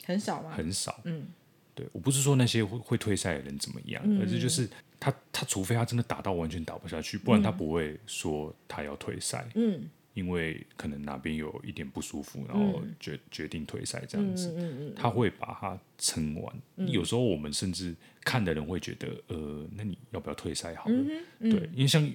[0.05, 0.53] 很少吗？
[0.55, 1.01] 很少。
[1.03, 1.27] 嗯，
[1.75, 9.47] 对，我不是说那些会会退赛的人怎么样，嗯、而是就是他他除非他真的打到完全打不下去，不然他不会说他要退赛。
[9.55, 9.83] 嗯。
[10.15, 16.57] 因为可能哪边有一点不舒服，然后决决定退赛这样子，他会把它撑完。
[16.87, 21.05] 有时候我们甚至看的人会觉得，呃，那你要不要退赛好了？
[21.41, 22.09] 对，因为像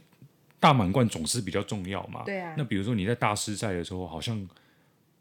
[0.62, 2.24] 大满贯总是比较重要嘛。
[2.24, 2.56] 对啊。
[2.58, 4.48] 那比如说你在大师赛的时候好像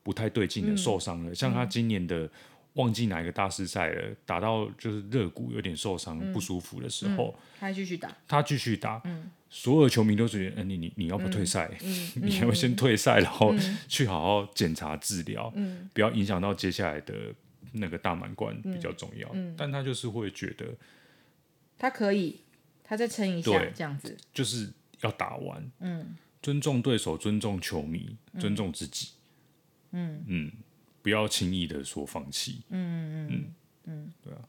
[0.05, 2.31] 不太对劲的，受伤了，像他今年的
[2.75, 9.03] 忘记哪一个大师赛了，打到就是肋骨有点受伤不舒服的时候，他继续打，他继续打。
[9.51, 11.71] 所有球迷都觉得，嗯你你你要不退赛？
[12.21, 13.55] 你要不先退赛，然后
[13.89, 15.53] 去好好检查治疗，
[15.95, 17.15] 不要影响到接下来的
[17.73, 19.35] 那个大满贯比较重要。
[19.57, 20.67] 但他就是会觉得，
[21.79, 22.43] 他可以，
[22.85, 25.71] 他再撑一下，这样子就是要打完。
[25.81, 29.13] 嗯，尊重对手，尊重球迷，尊重自己。
[29.93, 30.53] 嗯嗯，
[31.09, 32.61] 不要轻易的说放弃。
[32.69, 34.41] 嗯嗯嗯嗯，对啊。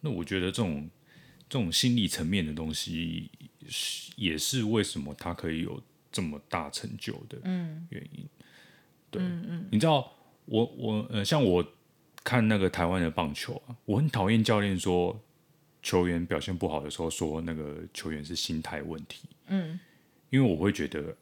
[0.00, 0.90] 那我觉得这种
[1.48, 3.30] 这种心理层面的东西。
[4.16, 7.38] 也是为什么他可以有这么大成就的
[7.90, 8.24] 原因。
[8.24, 8.28] 嗯、
[9.10, 10.12] 对，嗯嗯、你知道
[10.46, 11.64] 我我呃，像我
[12.24, 15.22] 看那个台湾的棒球啊，我很讨厌教练说
[15.82, 19.28] 球员表现不好的时候说那个球员是心态问题。
[19.46, 19.78] 嗯，
[20.30, 21.16] 因为我会觉得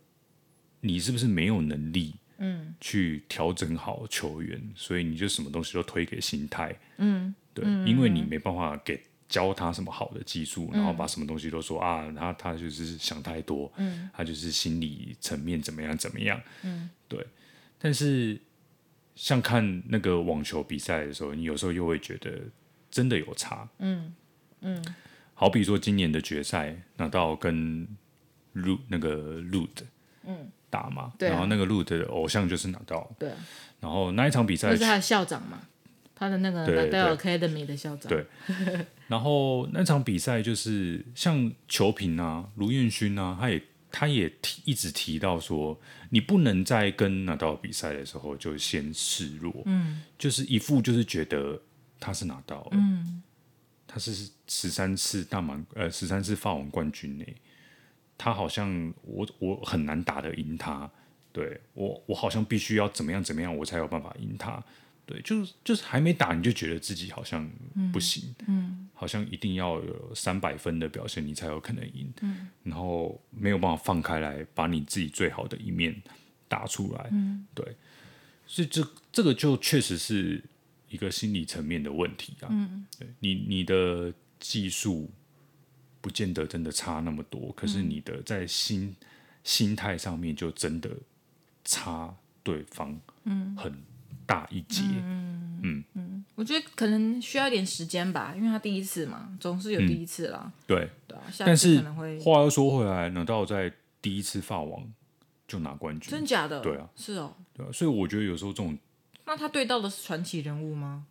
[0.81, 6.75] 你是不是没有能力嗯去调整好球员，嗯、所以你就什么东西都推给心态。
[6.97, 9.01] 嗯，对，嗯、因为你没办法给。
[9.29, 17.27] 教他什么好的技术，然后把什么东西都说、嗯、啊，他他就是想太多，嗯、他就是心理层面怎么样怎么样，嗯、对。
[17.79, 18.41] 但是
[19.15, 22.41] 像看那个网球比赛的时候，你有时候又会觉得
[22.91, 24.15] 真的有差，嗯
[24.63, 24.83] 嗯。
[25.35, 27.87] 好比说今年的决赛拿到跟
[28.55, 29.85] 路那个路的
[30.25, 33.31] 嗯打嘛，然后那个路的偶像就是拿到，对。
[33.81, 35.61] 然后那一场比赛是他的校长嘛。
[36.21, 38.09] 他的那个 Nadal Academy 的校长。
[38.09, 38.27] 对，
[39.07, 51.63] 然后那场比赛就是像球评啊，卢彦勋啊，他也他也提一直提到说，你不能在跟 Nadal 比赛的时候就先示弱，嗯，就是一副就是觉得
[52.01, 53.23] 他是 Nadal，嗯，
[53.87, 57.25] 他是十三次大满呃十三次法网冠军呢，
[58.19, 60.91] 他好像我我很难打得赢他，
[61.33, 64.63] 对我我好像必须要怎么样怎么样我才有办法赢他。
[65.07, 67.51] 对，就是就是还没打，你就觉得自己好像
[67.91, 68.89] 不行，嗯，嗯。
[68.93, 76.03] 好像一定要有三百分的表现，你才有可能赢，嗯，然后没有办法放开来，把你自己最好的一面
[76.47, 77.65] 打出来，嗯，对，
[78.47, 80.43] 所以这这个就确实是
[80.91, 85.09] 一个心理层面的问题啊，嗯，对你你的技术
[86.01, 88.95] 不见得真的差那么多，可是你的在心
[89.45, 90.91] 心态上面就真的
[91.65, 93.77] 差对方，嗯，很。
[94.29, 100.43] 大一截，嗯嗯嗯，我觉得可能需要一点时间吧，因为他第一次嘛，总是有第一次啦。
[100.45, 100.91] 嗯、对。
[101.39, 101.81] 但是
[102.21, 104.87] 话又说回来，难道在第一次发网
[105.47, 106.11] 就拿冠军？
[106.11, 106.61] 真假的？
[106.61, 107.35] 对啊，是哦。
[107.55, 108.77] 对啊，所以我觉得有时候这种，
[109.25, 111.07] 那他对到的是传奇人物吗？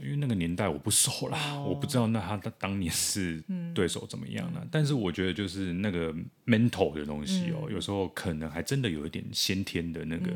[0.00, 3.42] 因为那个年代我不熟啦，哦、我不知道那他当年是
[3.74, 4.60] 对手怎么样呢？
[4.62, 6.12] 嗯、但是我觉得就是那个
[6.46, 10.30] mental 的东西哦，嗯、有时候可能还真的有一点先天的那个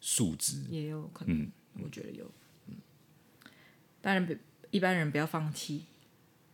[0.00, 1.42] 素质，嗯、也有可能。
[1.42, 1.50] 嗯。
[1.82, 2.28] 我觉得有，
[2.66, 2.74] 嗯，
[4.02, 4.38] 当然，
[4.72, 5.84] 一般人不要放弃。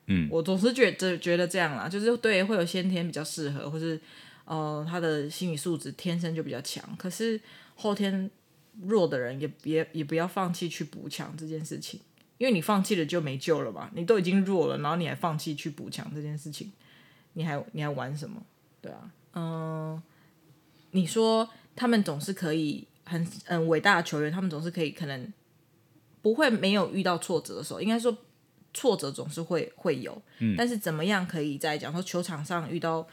[0.07, 3.99] 嗯，我总是觉得觉得这样啦，就是对，会有先天比较适合，或是
[4.45, 6.85] 呃，他的心理素质天生就比较强。
[6.97, 7.41] 可是
[7.75, 8.31] 后天
[8.83, 11.99] 弱的人也别也不要放弃去补强这件事情，
[12.39, 13.91] 因为你放弃了就没救了嘛。
[13.95, 16.73] 你都已经弱了，然后你还放弃去补强这件事情，
[17.35, 18.43] 你还你还玩什么？
[18.81, 20.03] 对啊，嗯、呃，
[20.93, 22.87] 你说他们总是可以。
[23.09, 25.33] 很嗯，伟大的球员，他们总是可以可能
[26.23, 28.19] 不会没有遇到挫折的时候，应该说
[28.75, 33.07] 挫折总是会会有，嗯，但是怎么样可以在讲说球场上遇到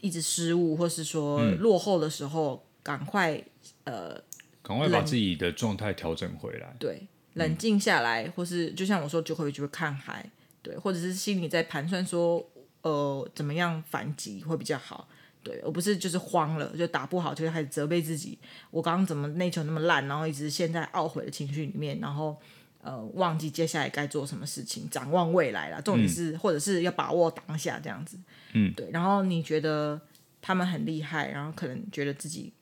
[0.00, 3.38] 一直失误，或是说落后的时候，赶快
[3.84, 4.18] 呃，
[4.62, 10.28] 赶快把自己的状态调整回来，对，冷静下来，嗯、或是就像我说，就会就会看海，
[10.60, 12.44] 对，或者是心里在盘算说，
[12.82, 15.08] 呃，怎么样反击会比较好。
[15.42, 18.36] 对，而不是就是慌了，就打不好就开始责备自己。
[18.72, 22.36] 我刚刚怎么那球那么烂，然后一直陷在懊悔的情绪里面，然后
[22.82, 25.80] 呃忘记接下来该做什么事情，展望未来了。
[25.80, 28.18] 重点是、嗯、或者是要把握当下这样子。
[28.54, 28.90] 嗯，对。
[28.90, 30.00] 然后你觉得
[30.42, 32.52] 他们很厉害，然后可能觉得自己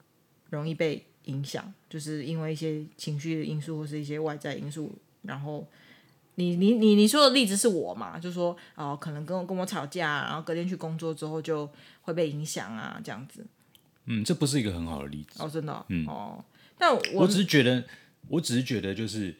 [0.50, 5.66] 容易被影响，就是因为一些情绪的因素或是一些外在因素，然后。
[6.36, 8.18] 你你你你说的例子是我嘛？
[8.18, 11.70] 就说哦，可能跟我跟我吵架，然后隔天去工作之后就
[12.02, 13.46] 会被影响啊，这样子。
[14.06, 15.86] 嗯，这不是一个很好的例子哦，真的哦。
[15.90, 16.44] 嗯哦，
[16.76, 17.84] 但我，我只是觉得，
[18.26, 19.32] 我只是觉得，就是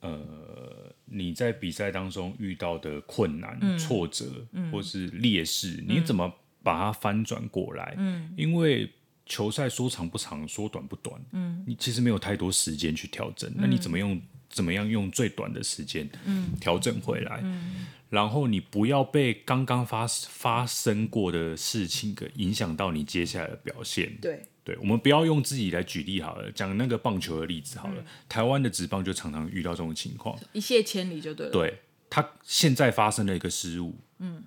[0.00, 6.34] 呃，你在比赛当中遇到的困难、嗯、挫折、嗯、或是劣势，你怎么
[6.64, 7.94] 把它翻转过来？
[7.96, 8.92] 嗯，因为
[9.30, 14.20] 球赛说长不长，说短不短，嗯，你其实没有太多时间去调整，那你怎么用？
[14.52, 17.38] 怎么样用最短的时间嗯调整回来？
[17.44, 24.12] 嗯，然后你不要被刚刚发发生过的事情给影响到你接下来的表现。
[24.20, 28.00] 对，对，我们不要用自己来举例好了，讲那个棒球的例子好了。
[28.00, 31.52] 嗯，台湾的职棒就常常遇到这种情况，一泻千里就对了。
[31.52, 31.78] 对，
[32.10, 34.42] 他现在发生了一个失误，嗯，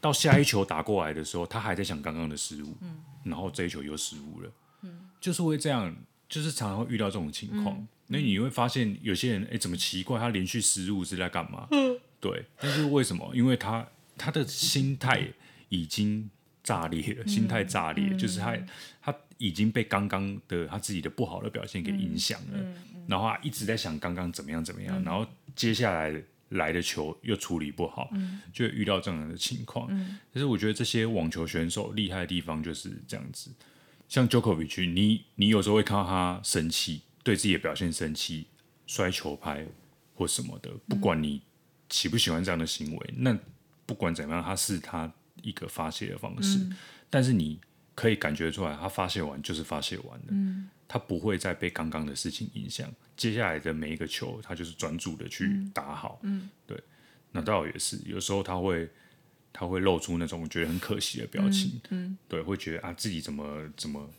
[0.00, 4.50] 到下一球打过来的时候，他还在想刚刚的失误，嗯，然后这一球又失误了，
[4.82, 5.94] 嗯，就是会这样，
[6.28, 7.76] 就是常常会遇到这种情况。
[7.76, 10.18] 嗯那你会发现有些人，哎，怎么奇怪？
[10.18, 11.68] 他连续失误是在干嘛？
[11.70, 12.44] 嗯，对。
[12.58, 13.30] 但是为什么？
[13.32, 13.86] 因为他
[14.18, 15.28] 他的心态
[15.68, 16.28] 已经
[16.64, 18.58] 炸裂了，嗯、心态炸裂，嗯、就是他
[19.00, 22.58] 他已经被刚刚的他自己的不好的表现给影响了。
[23.06, 29.88] 然后他一直在想刚刚怎么样怎么样，嗯、然后接下来来的球又处理不好，嗯、就会遇到这样的情况。
[29.90, 33.50] 嗯，其实我觉得这些网球选手厉害的地方就是这样子。
[34.08, 37.02] 像 Djokovic，你你有时候会看到他生气。
[37.22, 38.46] 对自己的表现生气、
[38.86, 39.66] 摔球拍
[40.14, 41.42] 或什么的，不管你
[41.90, 43.38] 喜不喜欢这样的行为，嗯、那
[43.84, 46.56] 不管怎么样，他是他一个发泄的方式。
[46.56, 46.74] 嗯、
[47.10, 47.60] 但是你
[47.94, 52.92] 可以感觉出来，他发泄完就是发泄完了，嗯、他不会再被刚刚的事情影响。
[53.16, 56.18] 接下来的每一个球，他就是专注的去打好。
[56.24, 56.82] 嗯嗯、对，
[57.30, 58.90] 那倒也是，有时候他会
[59.52, 61.80] 他会露出那种觉得很可惜的表情。
[61.90, 64.10] 嗯嗯、对，会觉得啊，自己怎么怎么。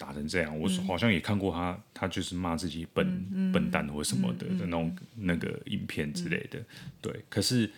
[0.00, 6.58] 打成这样，我好像也看过他，嗯、他就是骂自己笨、嗯、笨蛋或什么的、嗯、的那种那个影片之类的。
[6.58, 7.70] 嗯、对，可是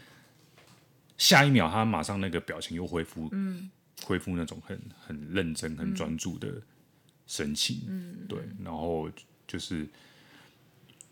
[1.19, 3.69] 下一秒他马上那个表情又恢复，嗯、
[4.05, 6.63] 恢复那种很很认真、很专注的
[7.33, 7.81] 神情。
[7.89, 9.11] 嗯、对，然后
[9.47, 9.89] 就是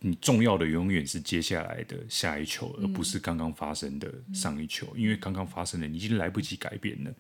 [0.01, 7.11] 你重要的永远是接下来的下一球，嗯、而不是刚刚发生的上一球，嗯、因为刚刚发生的你已经来不及改变了。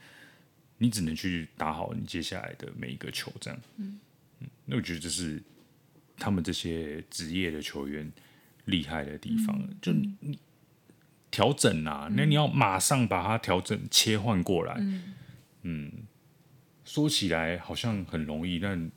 [0.76, 3.60] 你只能去打好你接下来的每一个球，这样。
[3.76, 3.98] 嗯，
[4.40, 5.42] 嗯，那我觉得这是
[6.18, 8.10] 他们这些职业的球员
[8.66, 9.58] 厉害的地方。
[9.58, 10.38] 嗯、就你
[11.30, 14.74] 调整啊，嗯、那你要马上把它调整切换过来。
[14.78, 15.14] 嗯，
[15.62, 15.92] 嗯，
[16.90, 18.90] 说起来好像很容易，但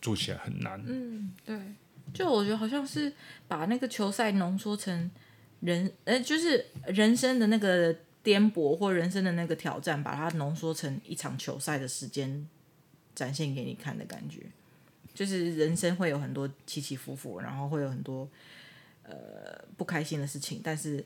[0.00, 0.80] 做起来很难。
[0.86, 1.58] 嗯，对。
[2.14, 3.12] 就我觉得好像是
[3.48, 5.10] 把那个球赛浓缩成
[5.60, 7.96] 人，呃，就是人生的那个。
[8.24, 12.48] 颠簸或人生的那个挑战，把它浓缩成一场球赛的时间，
[13.16, 14.46] 展现给你看的感觉，
[15.12, 18.28] 就是人生会有很多起起伏伏，然后会有很多
[19.02, 19.12] 呃
[19.76, 20.60] 不开心的事情。
[20.62, 21.04] 但是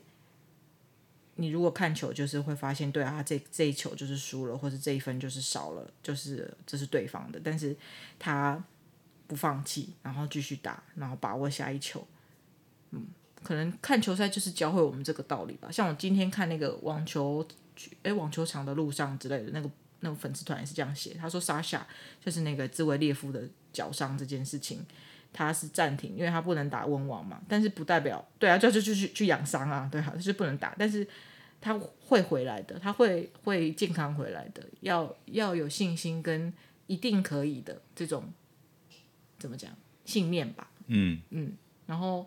[1.37, 7.41] 你如果看球，就是会发现，对啊，这这一球就是输了，或者这一分就是少了，就是这是对方的。
[7.43, 7.77] 但是
[8.19, 8.63] 他
[9.27, 12.07] 不放弃，然后继续打，然后把握下一球，
[12.91, 13.07] 嗯。
[13.43, 15.71] 可能看球赛就是教会我们这个道理吧。
[15.71, 17.47] 像我今天看那个网球，
[18.03, 19.71] 哎，网球场的路上之类的那个
[20.01, 21.15] 那个粉丝团也是这样写。
[21.15, 21.87] 他说莎夏
[22.25, 24.85] 就是那个兹维列夫的脚伤这件事情，
[25.37, 27.41] 他是暂停，因为他不能打温网嘛。
[27.47, 30.75] 但是不代表对啊，就就就去去养伤啊，对啊，就是不能打。
[30.79, 31.07] 但是
[31.61, 34.65] 他会回来的，他会会健康回来的。
[34.81, 36.53] 要要有信心跟
[36.87, 38.33] 一定可以的这种
[39.39, 39.71] 怎么讲
[40.05, 40.71] 信念吧。
[40.87, 41.53] 嗯嗯，
[41.87, 42.27] 然后。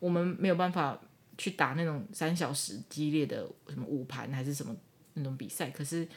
[0.00, 0.98] 我们没有办法
[1.36, 4.74] 去打那种三小时激烈的什么五盘还是什么
[5.12, 6.08] 那种比赛，可是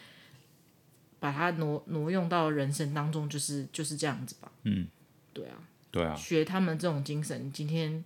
[1.19, 4.49] 把它挪挪用到人生当中，就是就是这样子吧。
[4.63, 4.87] 嗯，
[5.33, 5.57] 对啊，
[5.93, 8.03] 对啊，学他们这种精神，今天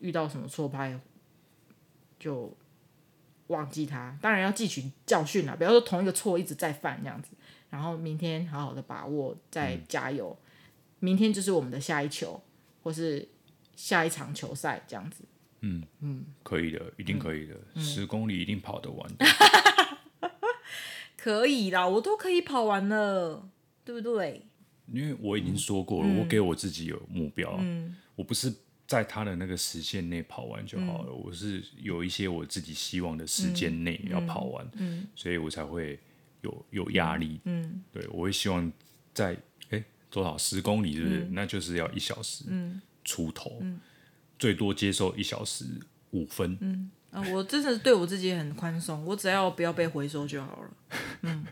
[0.00, 0.98] 遇到什么错拍，
[2.18, 2.56] 就
[3.48, 4.16] 忘记它。
[4.22, 7.30] 当然要汲取教训啦，不要说同一个错一直在犯这样子。
[7.68, 10.34] 然后明天好好的把握，再加油。
[10.40, 10.46] 嗯，
[11.00, 12.40] 明天就是我们的下一球，
[12.82, 13.28] 或是。
[13.76, 15.22] 下一场球赛这样子。
[15.60, 19.12] 嗯嗯，可以的，一定可以的，十、嗯、公里一定跑得完。
[21.14, 23.46] 可以啦，我都可以跑完了，
[23.84, 24.46] 对不对？
[24.92, 28.52] 因为我已经说过了，嗯、我给我自己有目标，嗯、我不是
[28.86, 34.66] 在他的那个时限内跑完就好了，嗯、我是有一些我自己希望的时间内要跑完，
[35.14, 35.98] 所以我才会
[36.42, 37.40] 有有压力。
[37.44, 38.72] 嗯，对，我会希望
[39.12, 39.36] 在
[39.70, 41.20] 哎多少十公里，是不是？
[41.20, 42.44] 嗯、那就是要一小时
[43.04, 43.80] 出头，嗯、
[44.38, 45.64] 最多接受一小时
[46.12, 46.56] 五分。
[46.60, 46.90] 嗯。
[47.12, 50.70] 啊，我真的对我自己很宽松，我只要不要被回收就好了。
[51.22, 51.46] 嗯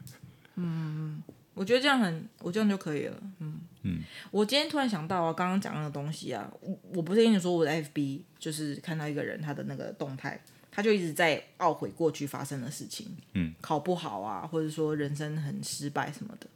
[0.56, 1.22] 嗯。
[1.54, 3.16] 我觉得这样很，我这样就可以了。
[3.38, 4.00] 嗯嗯，
[4.30, 10.40] 我今天突然想到啊，刚刚讲那个东西啊，我我不是跟你说我的 FB 就是看到一个人他的那个动态，
[10.70, 16.46] 他就一直在懊悔过去发生的事情，嗯，考不好啊，或者说人生很失败什么的。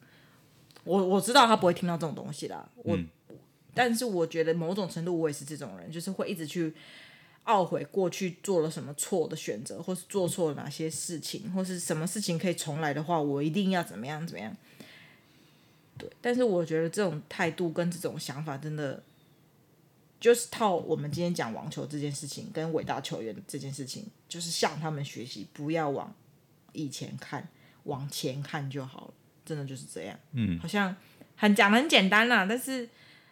[0.84, 3.06] 我我知道他不会听到这种东西啦，我，嗯，
[3.74, 6.74] 但是我觉得某种程度我也是这种人，就是会一直去。
[7.44, 14.54] 懊悔过去做了什么错的选择，或是做错了哪些事情，或是什么事情可以重来的话，我一定要怎么样怎么样。
[15.98, 19.02] 对，但是我觉得这种态度跟这种想法，真的
[20.20, 26.14] 就是套我们今天讲网球这件事情，跟伟大球员这件事情，就是向他们学习，不要往
[26.72, 27.48] 以前看，
[27.82, 29.14] 往前看就好了。
[29.44, 30.18] 真的就是这样。
[30.32, 30.94] 嗯，好像
[31.36, 32.88] 很讲的很简单啦，但是。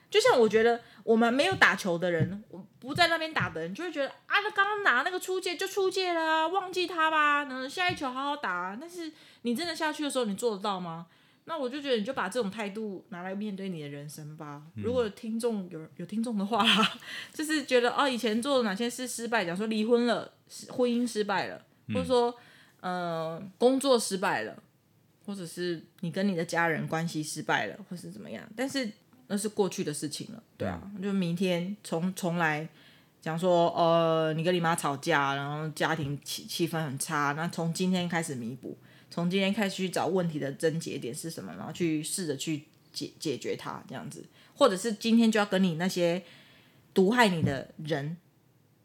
[0.08, 8.78] 就像我觉得，我们没有打球的人，我不在那边打的人，就会觉得啊，那刚刚拿那个出界就出界了啊，忘记他吧，那下一球好好打。
[8.80, 9.12] 但是
[9.42, 11.06] 你真的下去的时候，你做得到吗？
[11.46, 14.62] 那我就觉得，你就把这种态度拿来面对你的人生吧。
[14.74, 16.64] 如果听众有有听众的话，
[17.32, 20.30] 就是觉得哦，以前做了哪些事失败，假如说离婚了，
[20.68, 22.34] 婚姻失败了，或者说
[22.80, 24.62] 呃工作失败了，
[25.24, 28.90] 或者是你跟你的家人关系失败了，或是怎么样，但是。
[29.28, 32.68] 那是过去的事情了，对啊，就明天从从来
[33.20, 38.78] 讲说，呃，你跟你妈吵架，然后家庭气气氛很差，那从今天开始弥补，
[39.16, 44.22] 从今天开始去找问题的症结点是什么，然后去试着去解解决它，这样子，
[44.54, 46.22] 或者是今天就要跟你那些
[46.92, 48.18] 毒害你的人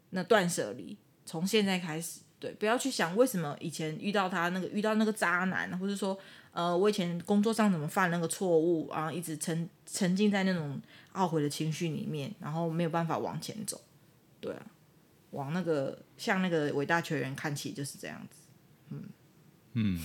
[0.08, 6.18] 那断舍离，从现在开始，对，不要去想为什么以前遇到他那个遇到那个渣男，或者说。
[6.54, 10.78] 呃，我以前工作上怎么犯那个错误，然后一直沉沉浸在那种
[11.14, 13.80] 懊悔的情绪里面，然后没有办法往前走，
[14.38, 14.66] 对啊，
[15.30, 18.36] 往那个向那个伟大球员看齐就是这样子，
[18.90, 19.02] 嗯。
[19.74, 20.00] 嗯，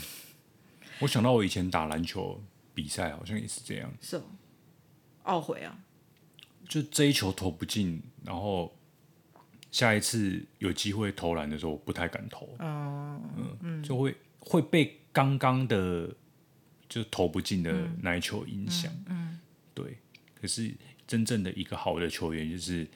[0.99, 2.43] 我想到我以前打篮球
[2.73, 4.23] 比赛好像也是这样，是哦，
[5.23, 5.79] 懊悔啊，
[6.67, 8.75] 就这一球投不进，然后
[9.71, 13.83] 下一次有机会投篮的时候我不太敢投，嗯嗯，嗯。
[13.83, 16.13] 就会会被刚刚的。
[16.89, 19.39] 就投不进的那一球影响，嗯，嗯。
[19.73, 19.97] 对。
[20.33, 20.73] 可是
[21.05, 22.87] 真正的一个好的球员，就是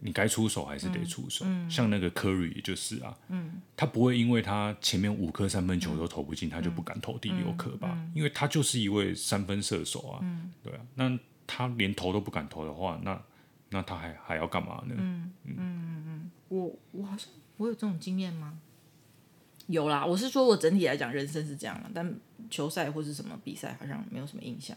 [0.00, 1.44] 你该出手还是得出手。
[1.44, 7.90] 嗯嗯、像那个 Curry 就是啊，嗯、他不会因为他前面五颗三分球都投不进，嗯、他就不敢投第六颗吧？
[7.92, 10.80] 嗯嗯、因为他就是一位三分射手啊，嗯、对啊。
[10.94, 13.22] 那他连投都不敢投的话，那
[13.70, 14.94] 那他还还要干嘛呢？
[14.98, 18.58] 嗯嗯嗯嗯，我我好像我有这种经验吗？
[19.68, 22.14] 有啦，我是说我整体来讲人生是这样的，但
[22.50, 24.76] 球赛或是什么比赛好像没有什么印象。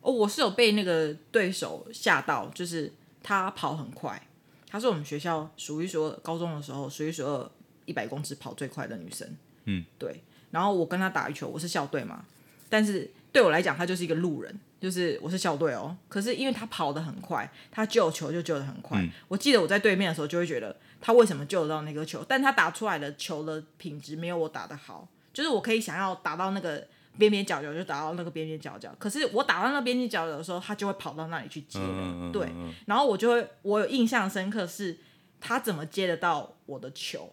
[0.00, 2.90] 哦，我是有被那个对手吓到，就是
[3.22, 4.28] 他跑很快，
[4.70, 7.50] 他是我们学校数一数二，高中的时候数一数二，
[7.86, 9.28] 一百公尺跑最快的女生。
[9.64, 10.22] 嗯，对。
[10.50, 12.24] 然后我跟她打一球，我是校队嘛，
[12.68, 14.58] 但是对我来讲，她就是一个路人。
[14.80, 18.98] 就是我是校队哦，可是因为她跑得很快，她救球就救得很快。
[18.98, 25.06] 嗯、我记得我在对面的时候就会觉得她为什么救得到那个球，但她打出来的球的品质没有我打得好。
[25.34, 26.86] 就是我可以想要打到那个
[27.18, 31.86] 边边角角就打到那个边边角角，可是我打到那边边角角的时候，他就会跑到那里去接了。
[31.88, 32.48] 嗯、对，
[32.86, 34.98] 然后我就会我有印象深刻是
[35.40, 37.32] 他怎么接得到我的球，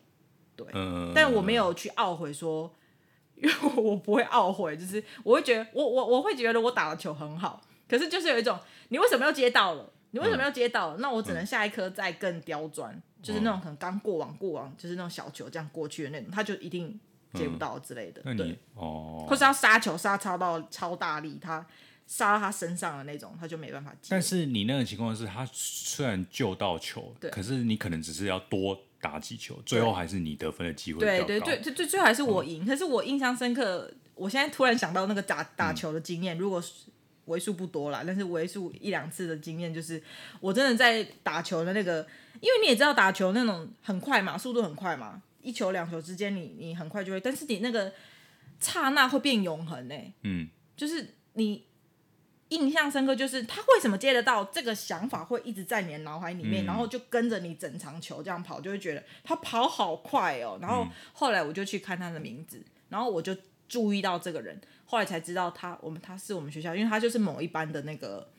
[0.55, 2.73] 对，嗯、但我没有去懊悔说。
[3.39, 8.57] 因为我不会懊悔，就是我会觉得我我我会觉得我打的球很好，可是就是有一种
[8.89, 9.87] 你为什么要接到了？
[10.09, 10.97] 你为什么要接到了？
[10.97, 16.99] 嗯、那我只能下一颗再更刁钻，嗯、就是那种可能刚过网过网，就是那种小球这样过去的那种，他就一定
[17.33, 18.21] 接不到之类的。
[18.25, 21.65] 嗯、对哦，或是要杀球杀超到超大力，他
[22.05, 24.07] 杀到他身上的那种，他就没办法接。
[24.09, 28.79] 但是你那个情况是他虽然救到球，对可是你可能只是要多。
[28.99, 30.99] 打几球，最后还是你得分的机会。
[30.99, 32.65] 对对对，最最后还是我赢。
[32.65, 36.61] 嗯、可是我印象深刻，我现在突然想到那个打打球的经验，嗯、如果
[37.25, 40.01] 为数不多啦，但是为数一两次的经验，就是
[40.39, 42.05] 我真的在打球的那个，
[42.41, 47.93] 因为你也知道打球那种很快嘛，速度很快嘛，一球两球之间你你很快就会，但是你那个
[48.59, 50.13] 刹那会变永恒呢、欸。
[50.23, 51.65] 嗯，就是你
[52.49, 60.59] 印象深刻，就是他为什么接得到这个想法，会一直在你的脑海里面，嗯、然后就跟着你整场球这样跑，就会觉得他跑好快哦。
[60.61, 63.33] 然后后来我就去看他的名字，然后我就
[63.69, 68.29] 注意到这个人，后来才知道他我们他是我们学校，因为他就是某一班的那个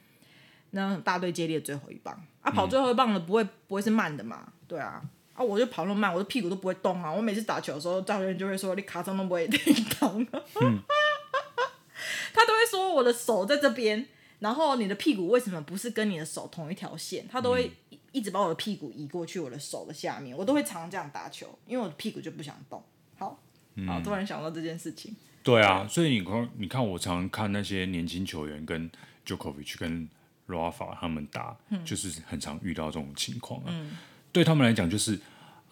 [0.73, 4.53] 那大队接力的最后一棒啊，跑最后一棒的不会不会是慢的嘛？
[4.67, 5.03] 对啊，
[5.39, 7.13] 啊我就跑那么慢，我的屁股都不会动啊。
[7.13, 10.27] 我每次打球的时候，教练就会说你卡上都不会动。
[10.61, 10.83] 嗯
[12.35, 14.07] 他都会说我的手在这边，
[14.41, 17.27] 然后你的屁股为什么不是跟你的手同一条线？
[17.29, 17.71] 他都会
[18.13, 22.83] 一直把我的屁股移过去我的手的下面，我都会常这样打球，因为我的屁股就不想动。
[23.17, 23.41] 好，
[23.75, 25.15] 嗯、好，突然想到这件事情。
[25.43, 28.91] 对啊，所以你看，你看我常常看那些年轻球员跟
[29.27, 30.09] Djokovic 跟
[30.47, 33.67] Rafa 他们打，嗯、就是很常遇到这种情况啊。
[33.69, 33.97] 嗯、
[34.39, 35.15] 对他们来讲，就是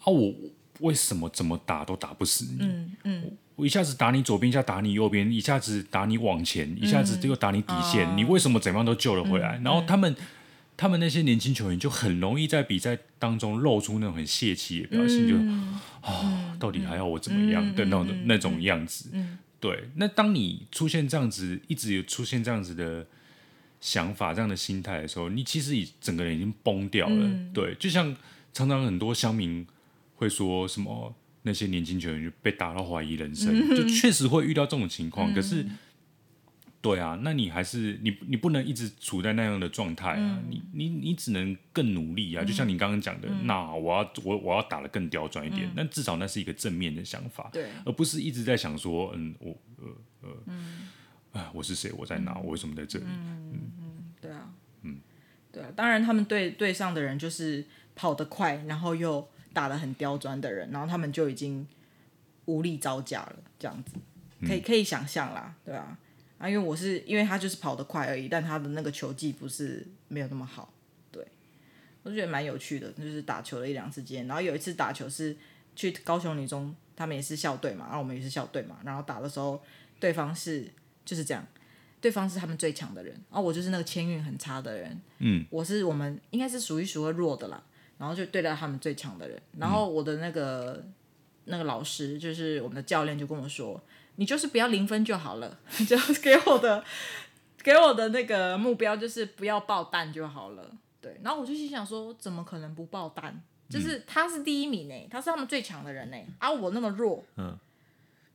[0.03, 0.33] 啊，我
[0.81, 2.57] 为什么怎么打都打不死你？
[2.59, 3.21] 嗯嗯。
[3.25, 9.57] 嗯我一下子打你左边，一下打你右边，一下子打你往前，一下子又打你底线，嗯、你为什么怎样都救了回来？
[9.57, 10.15] 嗯、然后他们，
[10.77, 15.35] 他们那些年轻球员就很容易在比赛当中露出那种很泄气的表现，嗯、就
[16.07, 19.09] 啊，哦、到底还要我怎么样的那种、嗯、那种样子？
[19.13, 19.89] 嗯、对。
[19.95, 23.07] 那当你出现这样子，一直有出现这样子的
[23.81, 27.25] 想法、这样的心态的时候，你其实已整个人已经崩掉了。
[27.25, 28.15] 嗯、对，就像
[28.53, 29.65] 常常很多乡民
[30.15, 31.15] 会说什么。
[31.43, 35.31] 那些年轻球员就被打到怀疑人生，嗯、就确实会遇到这种情况。
[35.31, 35.65] 嗯、可是，
[36.81, 40.17] 对啊，那你还是你你不能一直处在那样的状态啊！
[40.17, 42.43] 嗯、你你你只能更努力啊！
[42.43, 45.71] 嗯、就像你刚刚讲的，嗯、那我要我我要打的更刁钻一点。
[45.73, 49.87] 那、嗯、至少那是一个正面的想法，对，而不是一直在想说，嗯，我呃
[50.23, 50.89] 呃，嗯、
[51.31, 51.93] 啊，我是谁？
[51.93, 52.33] 我在哪？
[52.33, 53.05] 嗯、我为什么在这里？
[53.07, 54.99] 嗯嗯嗯，对啊，嗯，
[55.53, 55.69] 对啊。
[55.77, 57.65] 当然，他们对对上的人就是
[57.97, 59.27] 跑得快，然后又。
[59.53, 61.67] 打得很刁钻的人，然后他们就已经
[62.45, 63.93] 无力招架了，这样子
[64.45, 65.97] 可以可以想象啦，对啊，
[66.37, 70.71] 啊，因为我是因为他就是跑得快而已，但他的那个球技不是没有那么好，
[71.11, 71.25] 对，
[72.03, 75.35] 我就觉得蛮有趣的，就是打球的一两次间，然后有一次打球是
[75.75, 79.59] 去高雄女中，他们也是校队嘛，然后我们也是校队嘛，然后打的时候
[79.99, 80.71] 对方是
[81.03, 81.43] 就是这样，
[81.99, 87.63] 对方是他们最强的人，然后我就是那个签运很差的人，嗯，我是我们应该是数一数二弱的啦。
[87.97, 90.93] 然后就对待他们最强的人，然后我的那个、嗯、
[91.45, 93.81] 那个老师就是我们的教练就跟我说
[94.17, 96.83] ：“你就是不要零分就好了， 就给我的
[97.63, 100.71] 给我的那个目标就是不要爆弹就好了。”
[101.01, 103.41] 对，然后我就心想说：“怎么可能不爆弹？
[103.69, 107.57] 就是他是第一名呢，他是他们最强的人呢，啊，我那么弱，嗯，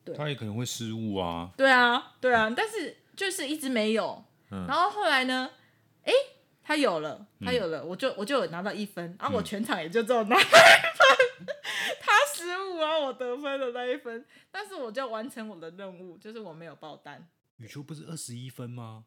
[0.04, 5.50] 对，他也可能会失误啊，对啊，对啊，但是就是一直没有，嗯、然后后来呢，
[6.02, 6.12] 哎。”
[6.64, 10.60] 他有了，他有了，嗯、我就我就有拿到一分，啊，我全场也就只有拿一分，
[11.40, 11.46] 嗯、
[12.00, 17.28] 他失误啊，我得分的那一分，但是我就完成我的任务，就是我没有爆单。
[17.56, 19.04] 羽球不是二十一分吗？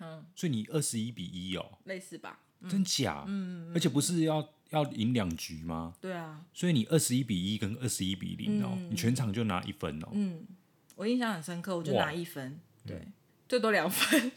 [0.00, 2.40] 嗯，所以你二十一比一哦，类似吧？
[2.60, 3.24] 嗯、真假？
[3.26, 5.94] 嗯，而且不是要要赢两局吗？
[6.00, 10.08] 对啊，所以你二十一比一跟二十一比零哦，嗯、你全场就拿一分哦。
[10.12, 10.46] 嗯，
[10.94, 13.08] 我印象很深刻，我就拿一分，对，
[13.48, 14.30] 最多两分。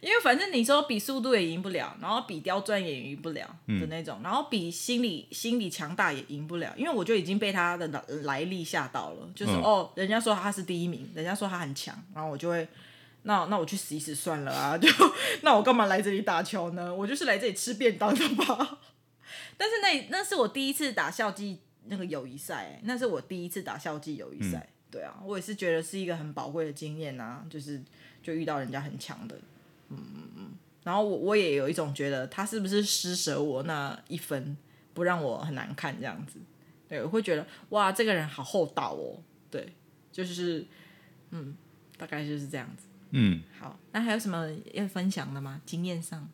[0.00, 7.86] 因为反正你说比速度也赢不了，然后比刁钻也赢不了的那种，嗯、然后比心理心理强大也赢不了，因为我就已经被他的
[8.22, 12.66] 来历吓到了，就是、嗯、哦，人家说他是第一名，人家说他很强，然后我就会，
[13.24, 14.88] 那那我去死一死算了啊， 就
[15.42, 16.94] 那我干嘛来这里打球呢？
[16.94, 18.78] 我就是来这里吃便当的吧。
[19.58, 27.82] 但是那那是我第一次打校际那个友谊赛，那是我第一次打校际友谊赛，嗯、对啊，我也是觉得是一个很宝贵的经验啊，就是
[28.22, 29.36] 就遇到人家很强的。
[29.90, 30.50] 嗯嗯嗯，
[30.82, 34.56] 然后我我也有一种觉得他是不是施舍我那一分，
[34.94, 36.40] 不让我很难看这样子，
[36.88, 39.74] 对，我会觉得哇，这个人好厚道哦，对，
[40.10, 40.66] 就是
[41.30, 41.56] 嗯，
[41.96, 45.60] 大概就是这样子，嗯，好，那还有什么要分享的吗？
[45.66, 46.28] 经验上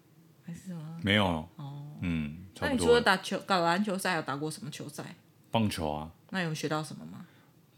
[0.44, 1.00] 还是什么？
[1.02, 1.24] 没有
[1.56, 5.16] 哦，嗯，那你除了打球、搞篮球赛，有打过什么球赛？
[5.50, 7.26] 棒球啊，那有学到什么吗？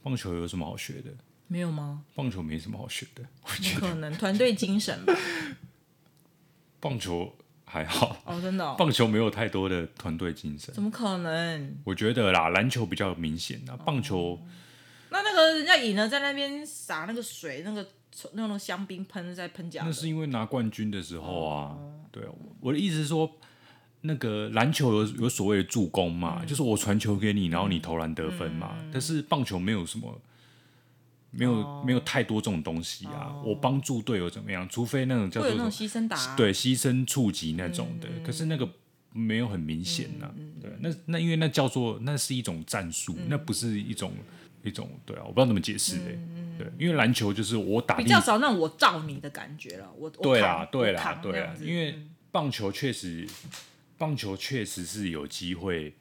[0.03, 1.11] 棒球有什么好学的？
[1.47, 2.05] 没有吗？
[2.15, 5.15] 棒球没什么好学的，我觉得可能团队精神吧。
[6.81, 8.75] 棒球还好哦，真的、哦。
[8.79, 11.77] 棒球没有太多的团队精神，怎么可能？
[11.85, 13.77] 我觉得啦，篮球比较明显啊。
[13.85, 14.39] 棒球，哦、
[15.11, 17.87] 那那个人家赢了，在那边洒那个水，那个
[18.33, 19.83] 那种香槟喷在喷甲。
[19.85, 21.77] 那是因为拿冠军的时候啊。
[21.79, 22.23] 哦、对，
[22.61, 23.31] 我的意思是说，
[24.03, 28.77] 那个篮球有有所谓的助攻嘛，嗯、就是我传球给你，然后你投篮得分嘛。
[28.81, 30.21] 嗯、但是棒球没有什么。
[31.31, 31.85] 没有、oh.
[31.85, 33.49] 没有太多这种东西啊！Oh.
[33.49, 34.67] 我帮助队友怎么样？
[34.69, 38.09] 除非那种叫做牺牲打，对牺牲触及那种的。
[38.09, 38.67] 嗯、可是那个
[39.13, 40.35] 没有很明显呐、啊。
[40.39, 44.13] 嗯、对，那那因为那叫做那是一种战术，嗯、那不是一种
[44.65, 46.19] 一种对啊，我不知道怎么解释嘞、
[46.57, 49.93] 对，因为篮球就是我打比较少那种我照你的感觉了。
[49.99, 53.29] 我对啦，对啦，对啦，因为棒球确实，
[53.99, 55.95] 棒球确实是有机会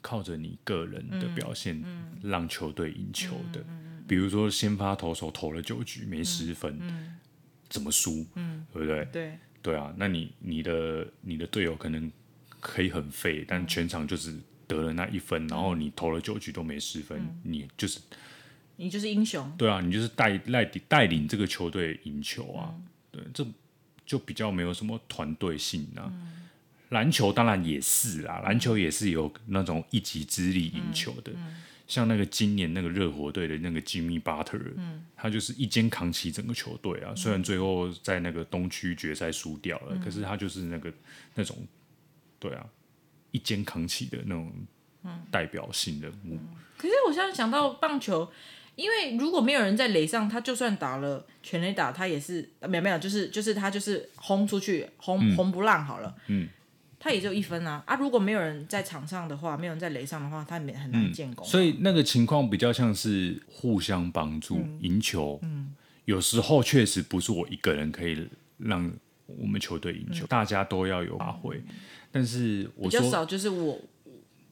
[0.00, 1.84] 靠着你个人的表现
[2.22, 3.62] 让球队赢球的。
[4.06, 6.78] 比如说先发投手投了九局没失分，
[7.68, 8.26] 怎么输？
[8.72, 9.04] 对不对？
[9.12, 12.10] 对对啊，那你你的你的队友可能
[12.60, 14.38] 可以很废，但全场就是。
[14.66, 18.00] 得了那一分，然后你投了九局都没失分，嗯、你就是
[18.76, 19.54] 你就是英雄。
[19.58, 22.72] 对啊，你就是带带带领这个球队赢球啊。
[22.74, 23.46] 嗯、对，这
[24.06, 26.08] 就比较没有什么团队性啊。
[26.10, 26.48] 嗯、
[26.88, 31.30] 篮球当然也是啦，篮球也是有那种一己之力赢球的。
[31.32, 31.56] 嗯嗯、
[31.86, 37.10] 像那个今年那个热火队的那个 Jimmy Butler，嗯、他就是一肩扛起整个球队啊。
[37.10, 40.92] 嗯、虽然最后在那个东区决赛输掉了，嗯、可是他就是那个
[41.34, 41.56] 那种，
[42.38, 42.66] 对啊。
[43.30, 44.52] 一肩扛起的那种
[45.28, 46.36] 代表性人物。
[46.36, 46.48] 嗯。
[46.78, 48.30] 可是我现在想到棒球，
[48.76, 56.14] 因为如果没有人在垒上，他就算打了全垒打，他也是没有没有，就是就是他就是轰出去，轰轰不让好了。
[56.28, 56.48] 嗯，
[57.04, 57.96] 他也就一分啊啊！
[57.96, 61.46] 如果没有人在场上的话，没有人在垒上的话，他也很难建功。
[61.46, 65.38] 所以那个情况比较像是互相帮助赢球。
[65.42, 65.74] 嗯，
[66.06, 68.26] 有时候确实不是我一个人可以
[68.56, 68.90] 让
[69.26, 71.62] 我们球队赢球，大家都要有发挥。
[72.10, 73.78] 但是我说，比较少就是我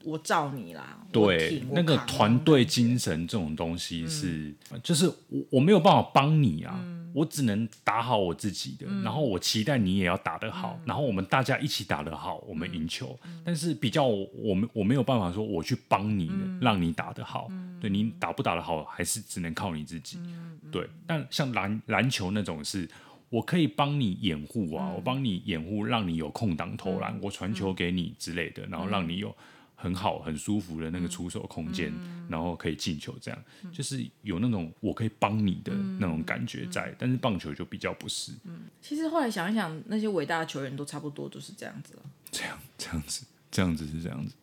[0.05, 0.99] 我罩你啦。
[1.11, 8.87] 对，那个团队精神这种东西是，嗯、就是我我没有办法帮你啊，嗯、我只能打好我自己的。
[8.89, 13.19] 嗯、然后我期待你也要打得好，嗯、然后我们大家一起打得好，我们赢球。
[13.25, 17.49] 嗯、但是比较我我们我没有办法说我去帮你，嗯、让你打得好。
[17.51, 20.19] 嗯、对，你打不打得好，还是只能靠你自己。
[20.19, 22.89] 嗯、对，但像篮篮球那种是。
[23.33, 29.35] 我可以帮你掩护啊，嗯、我帮你掩护，让你有空档投篮，嗯、我传球给你之类的，嗯、然后让你有
[29.83, 36.91] 很好、很舒服的那个出手空间，嗯、然后可以进球，这样、嗯、就是有那种我可以帮你的那种感觉在。
[36.91, 38.31] 嗯、但是棒球就比较不是。
[38.45, 42.03] 嗯，其实后来想一想，那些伟大的球员都差不多都是这样子了。
[42.31, 44.35] 这样，这样子，这样子是这样子。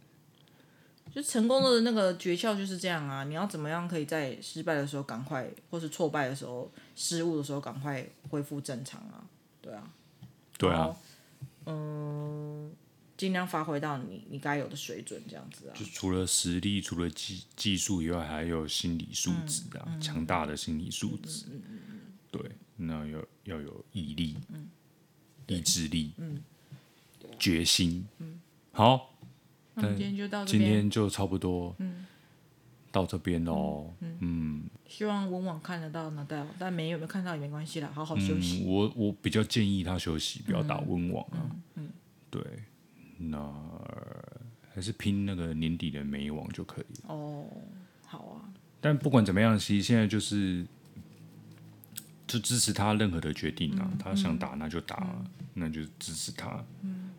[1.12, 3.24] 就成功的那个诀窍就是这样啊！
[3.24, 9.26] 你要怎么样可以在失败的时候赶快，或是挫败的时候、失误的时候赶快恢复正常啊？
[9.60, 9.92] 对啊，
[10.60, 10.96] 对啊，
[11.66, 12.72] 嗯，
[13.20, 15.76] 尽量发挥到你你该有的水准，这样子啊。
[15.76, 21.48] 就除了实力、除了技技术以外，还有心理素质啊，嗯嗯、强大的心理素质。
[21.52, 22.00] 嗯嗯嗯、
[22.32, 22.42] 对，
[22.78, 24.70] 那要要有毅力、嗯、
[25.48, 26.42] 意志力、嗯、
[27.38, 28.08] 决心。
[28.20, 28.40] 嗯、
[28.72, 29.14] 好。
[29.82, 32.06] 今天就到今天就差不多，嗯，
[32.92, 38.66] 到这边哦，嗯，希望文网看得到拿到，但没有没有看到也没关系啦，好好休息。
[38.66, 41.90] 我我比较建议他休息，不要打温网啊，嗯，
[42.30, 42.42] 对，
[43.20, 43.54] 那
[44.74, 47.14] 还是拼那个年底的美网就可以了。
[47.14, 47.46] 哦，
[48.06, 48.50] 好啊。
[48.82, 50.66] 但不管怎么样，其实现在就是
[52.26, 55.22] 就支持他任何的决定啊，他想打那就打，
[55.54, 56.64] 那就支持他。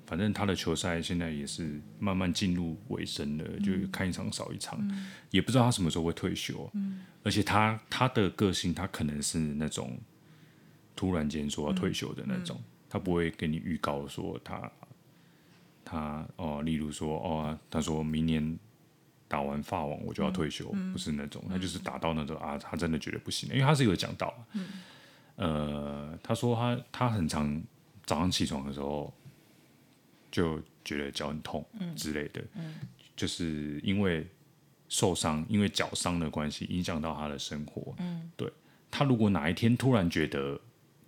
[0.06, 6.68] 反正他的球赛现在也是慢慢进入尾声了，嗯、就看一场少一场，嗯、也不知道他什么时候会退休。
[6.74, 9.96] 嗯、而且他他的个性，他可能是那种
[10.96, 14.68] 突然间说要退休的那种，嗯、他不会给你预告说他
[15.90, 18.58] 他哦，例如说哦，他说明年
[19.26, 24.68] 打完法网我就要退休，嗯、不是那种，他就是打到那种啊，他真的觉得不行，因为他是有讲到，嗯、
[25.36, 27.62] 呃，他说他他很常
[28.04, 29.12] 早上起床的时候。
[30.32, 31.66] 就觉得脚很痛
[31.96, 34.24] 之类的，嗯嗯、就是因为
[34.88, 37.92] 受伤，因为脚伤的关系，影响到他的生活。
[37.98, 38.48] 嗯，对，
[38.92, 40.56] 他如果哪一天突然觉得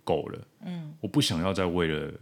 [0.03, 2.13] 够了，嗯，我不想要再为了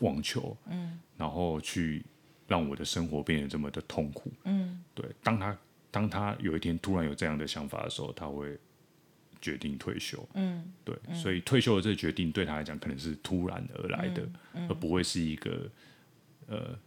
[0.00, 2.04] 网球，嗯，然后去
[2.46, 5.58] 让我的生活变得这么的痛苦，嗯，对，当他
[5.90, 8.58] 当他有一天突然有这样的想法的时候，他会
[9.40, 15.70] 决定退休，嗯，对，嗯、所以退休的这个决定对他来讲可能是突然而来的，嗯嗯、而不会是一个。
[16.48, 16.78] 呃，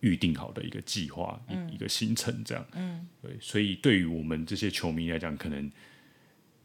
[0.00, 5.70] 预定好的一个计划，嗯、一个行程，这样，嗯，对，所以对于我们这些球迷来讲，可能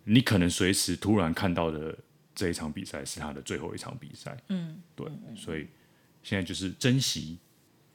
[0.04, 1.96] 你可能随时突然看到的
[2.34, 5.68] 这一场比赛是他的最后一场比赛，嗯，对，嗯、所以
[6.24, 7.38] 现在就是珍惜，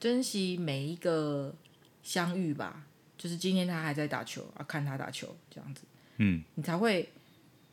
[0.01, 1.55] 珍惜每一个
[2.03, 5.83] 相遇吧，就是今天他还在打球啊，看他打球这样子，
[6.19, 7.09] 嗯，你才会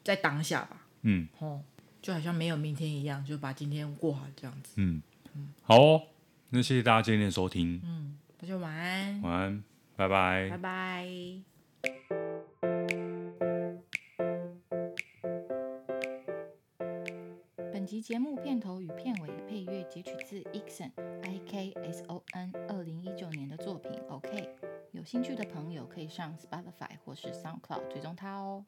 [0.03, 1.61] 在当下吧，嗯，哦，
[2.01, 5.01] 就好像没有明天一样，就把今天过好这样子，嗯，
[5.35, 5.49] 嗯。
[5.63, 6.03] 好哦。
[6.53, 9.63] 那谢谢大家今天的收听，嗯，大家晚安，晚安，
[9.95, 12.20] 拜拜，拜拜。
[17.91, 20.91] 集节目片头与片尾配乐截取自 Ikson
[21.23, 24.47] I K S O N 二零一九年的作品 OK，
[24.91, 28.65] 有兴趣的朋友可以上 Spotify 或是 SoundCloud 追踪他哦。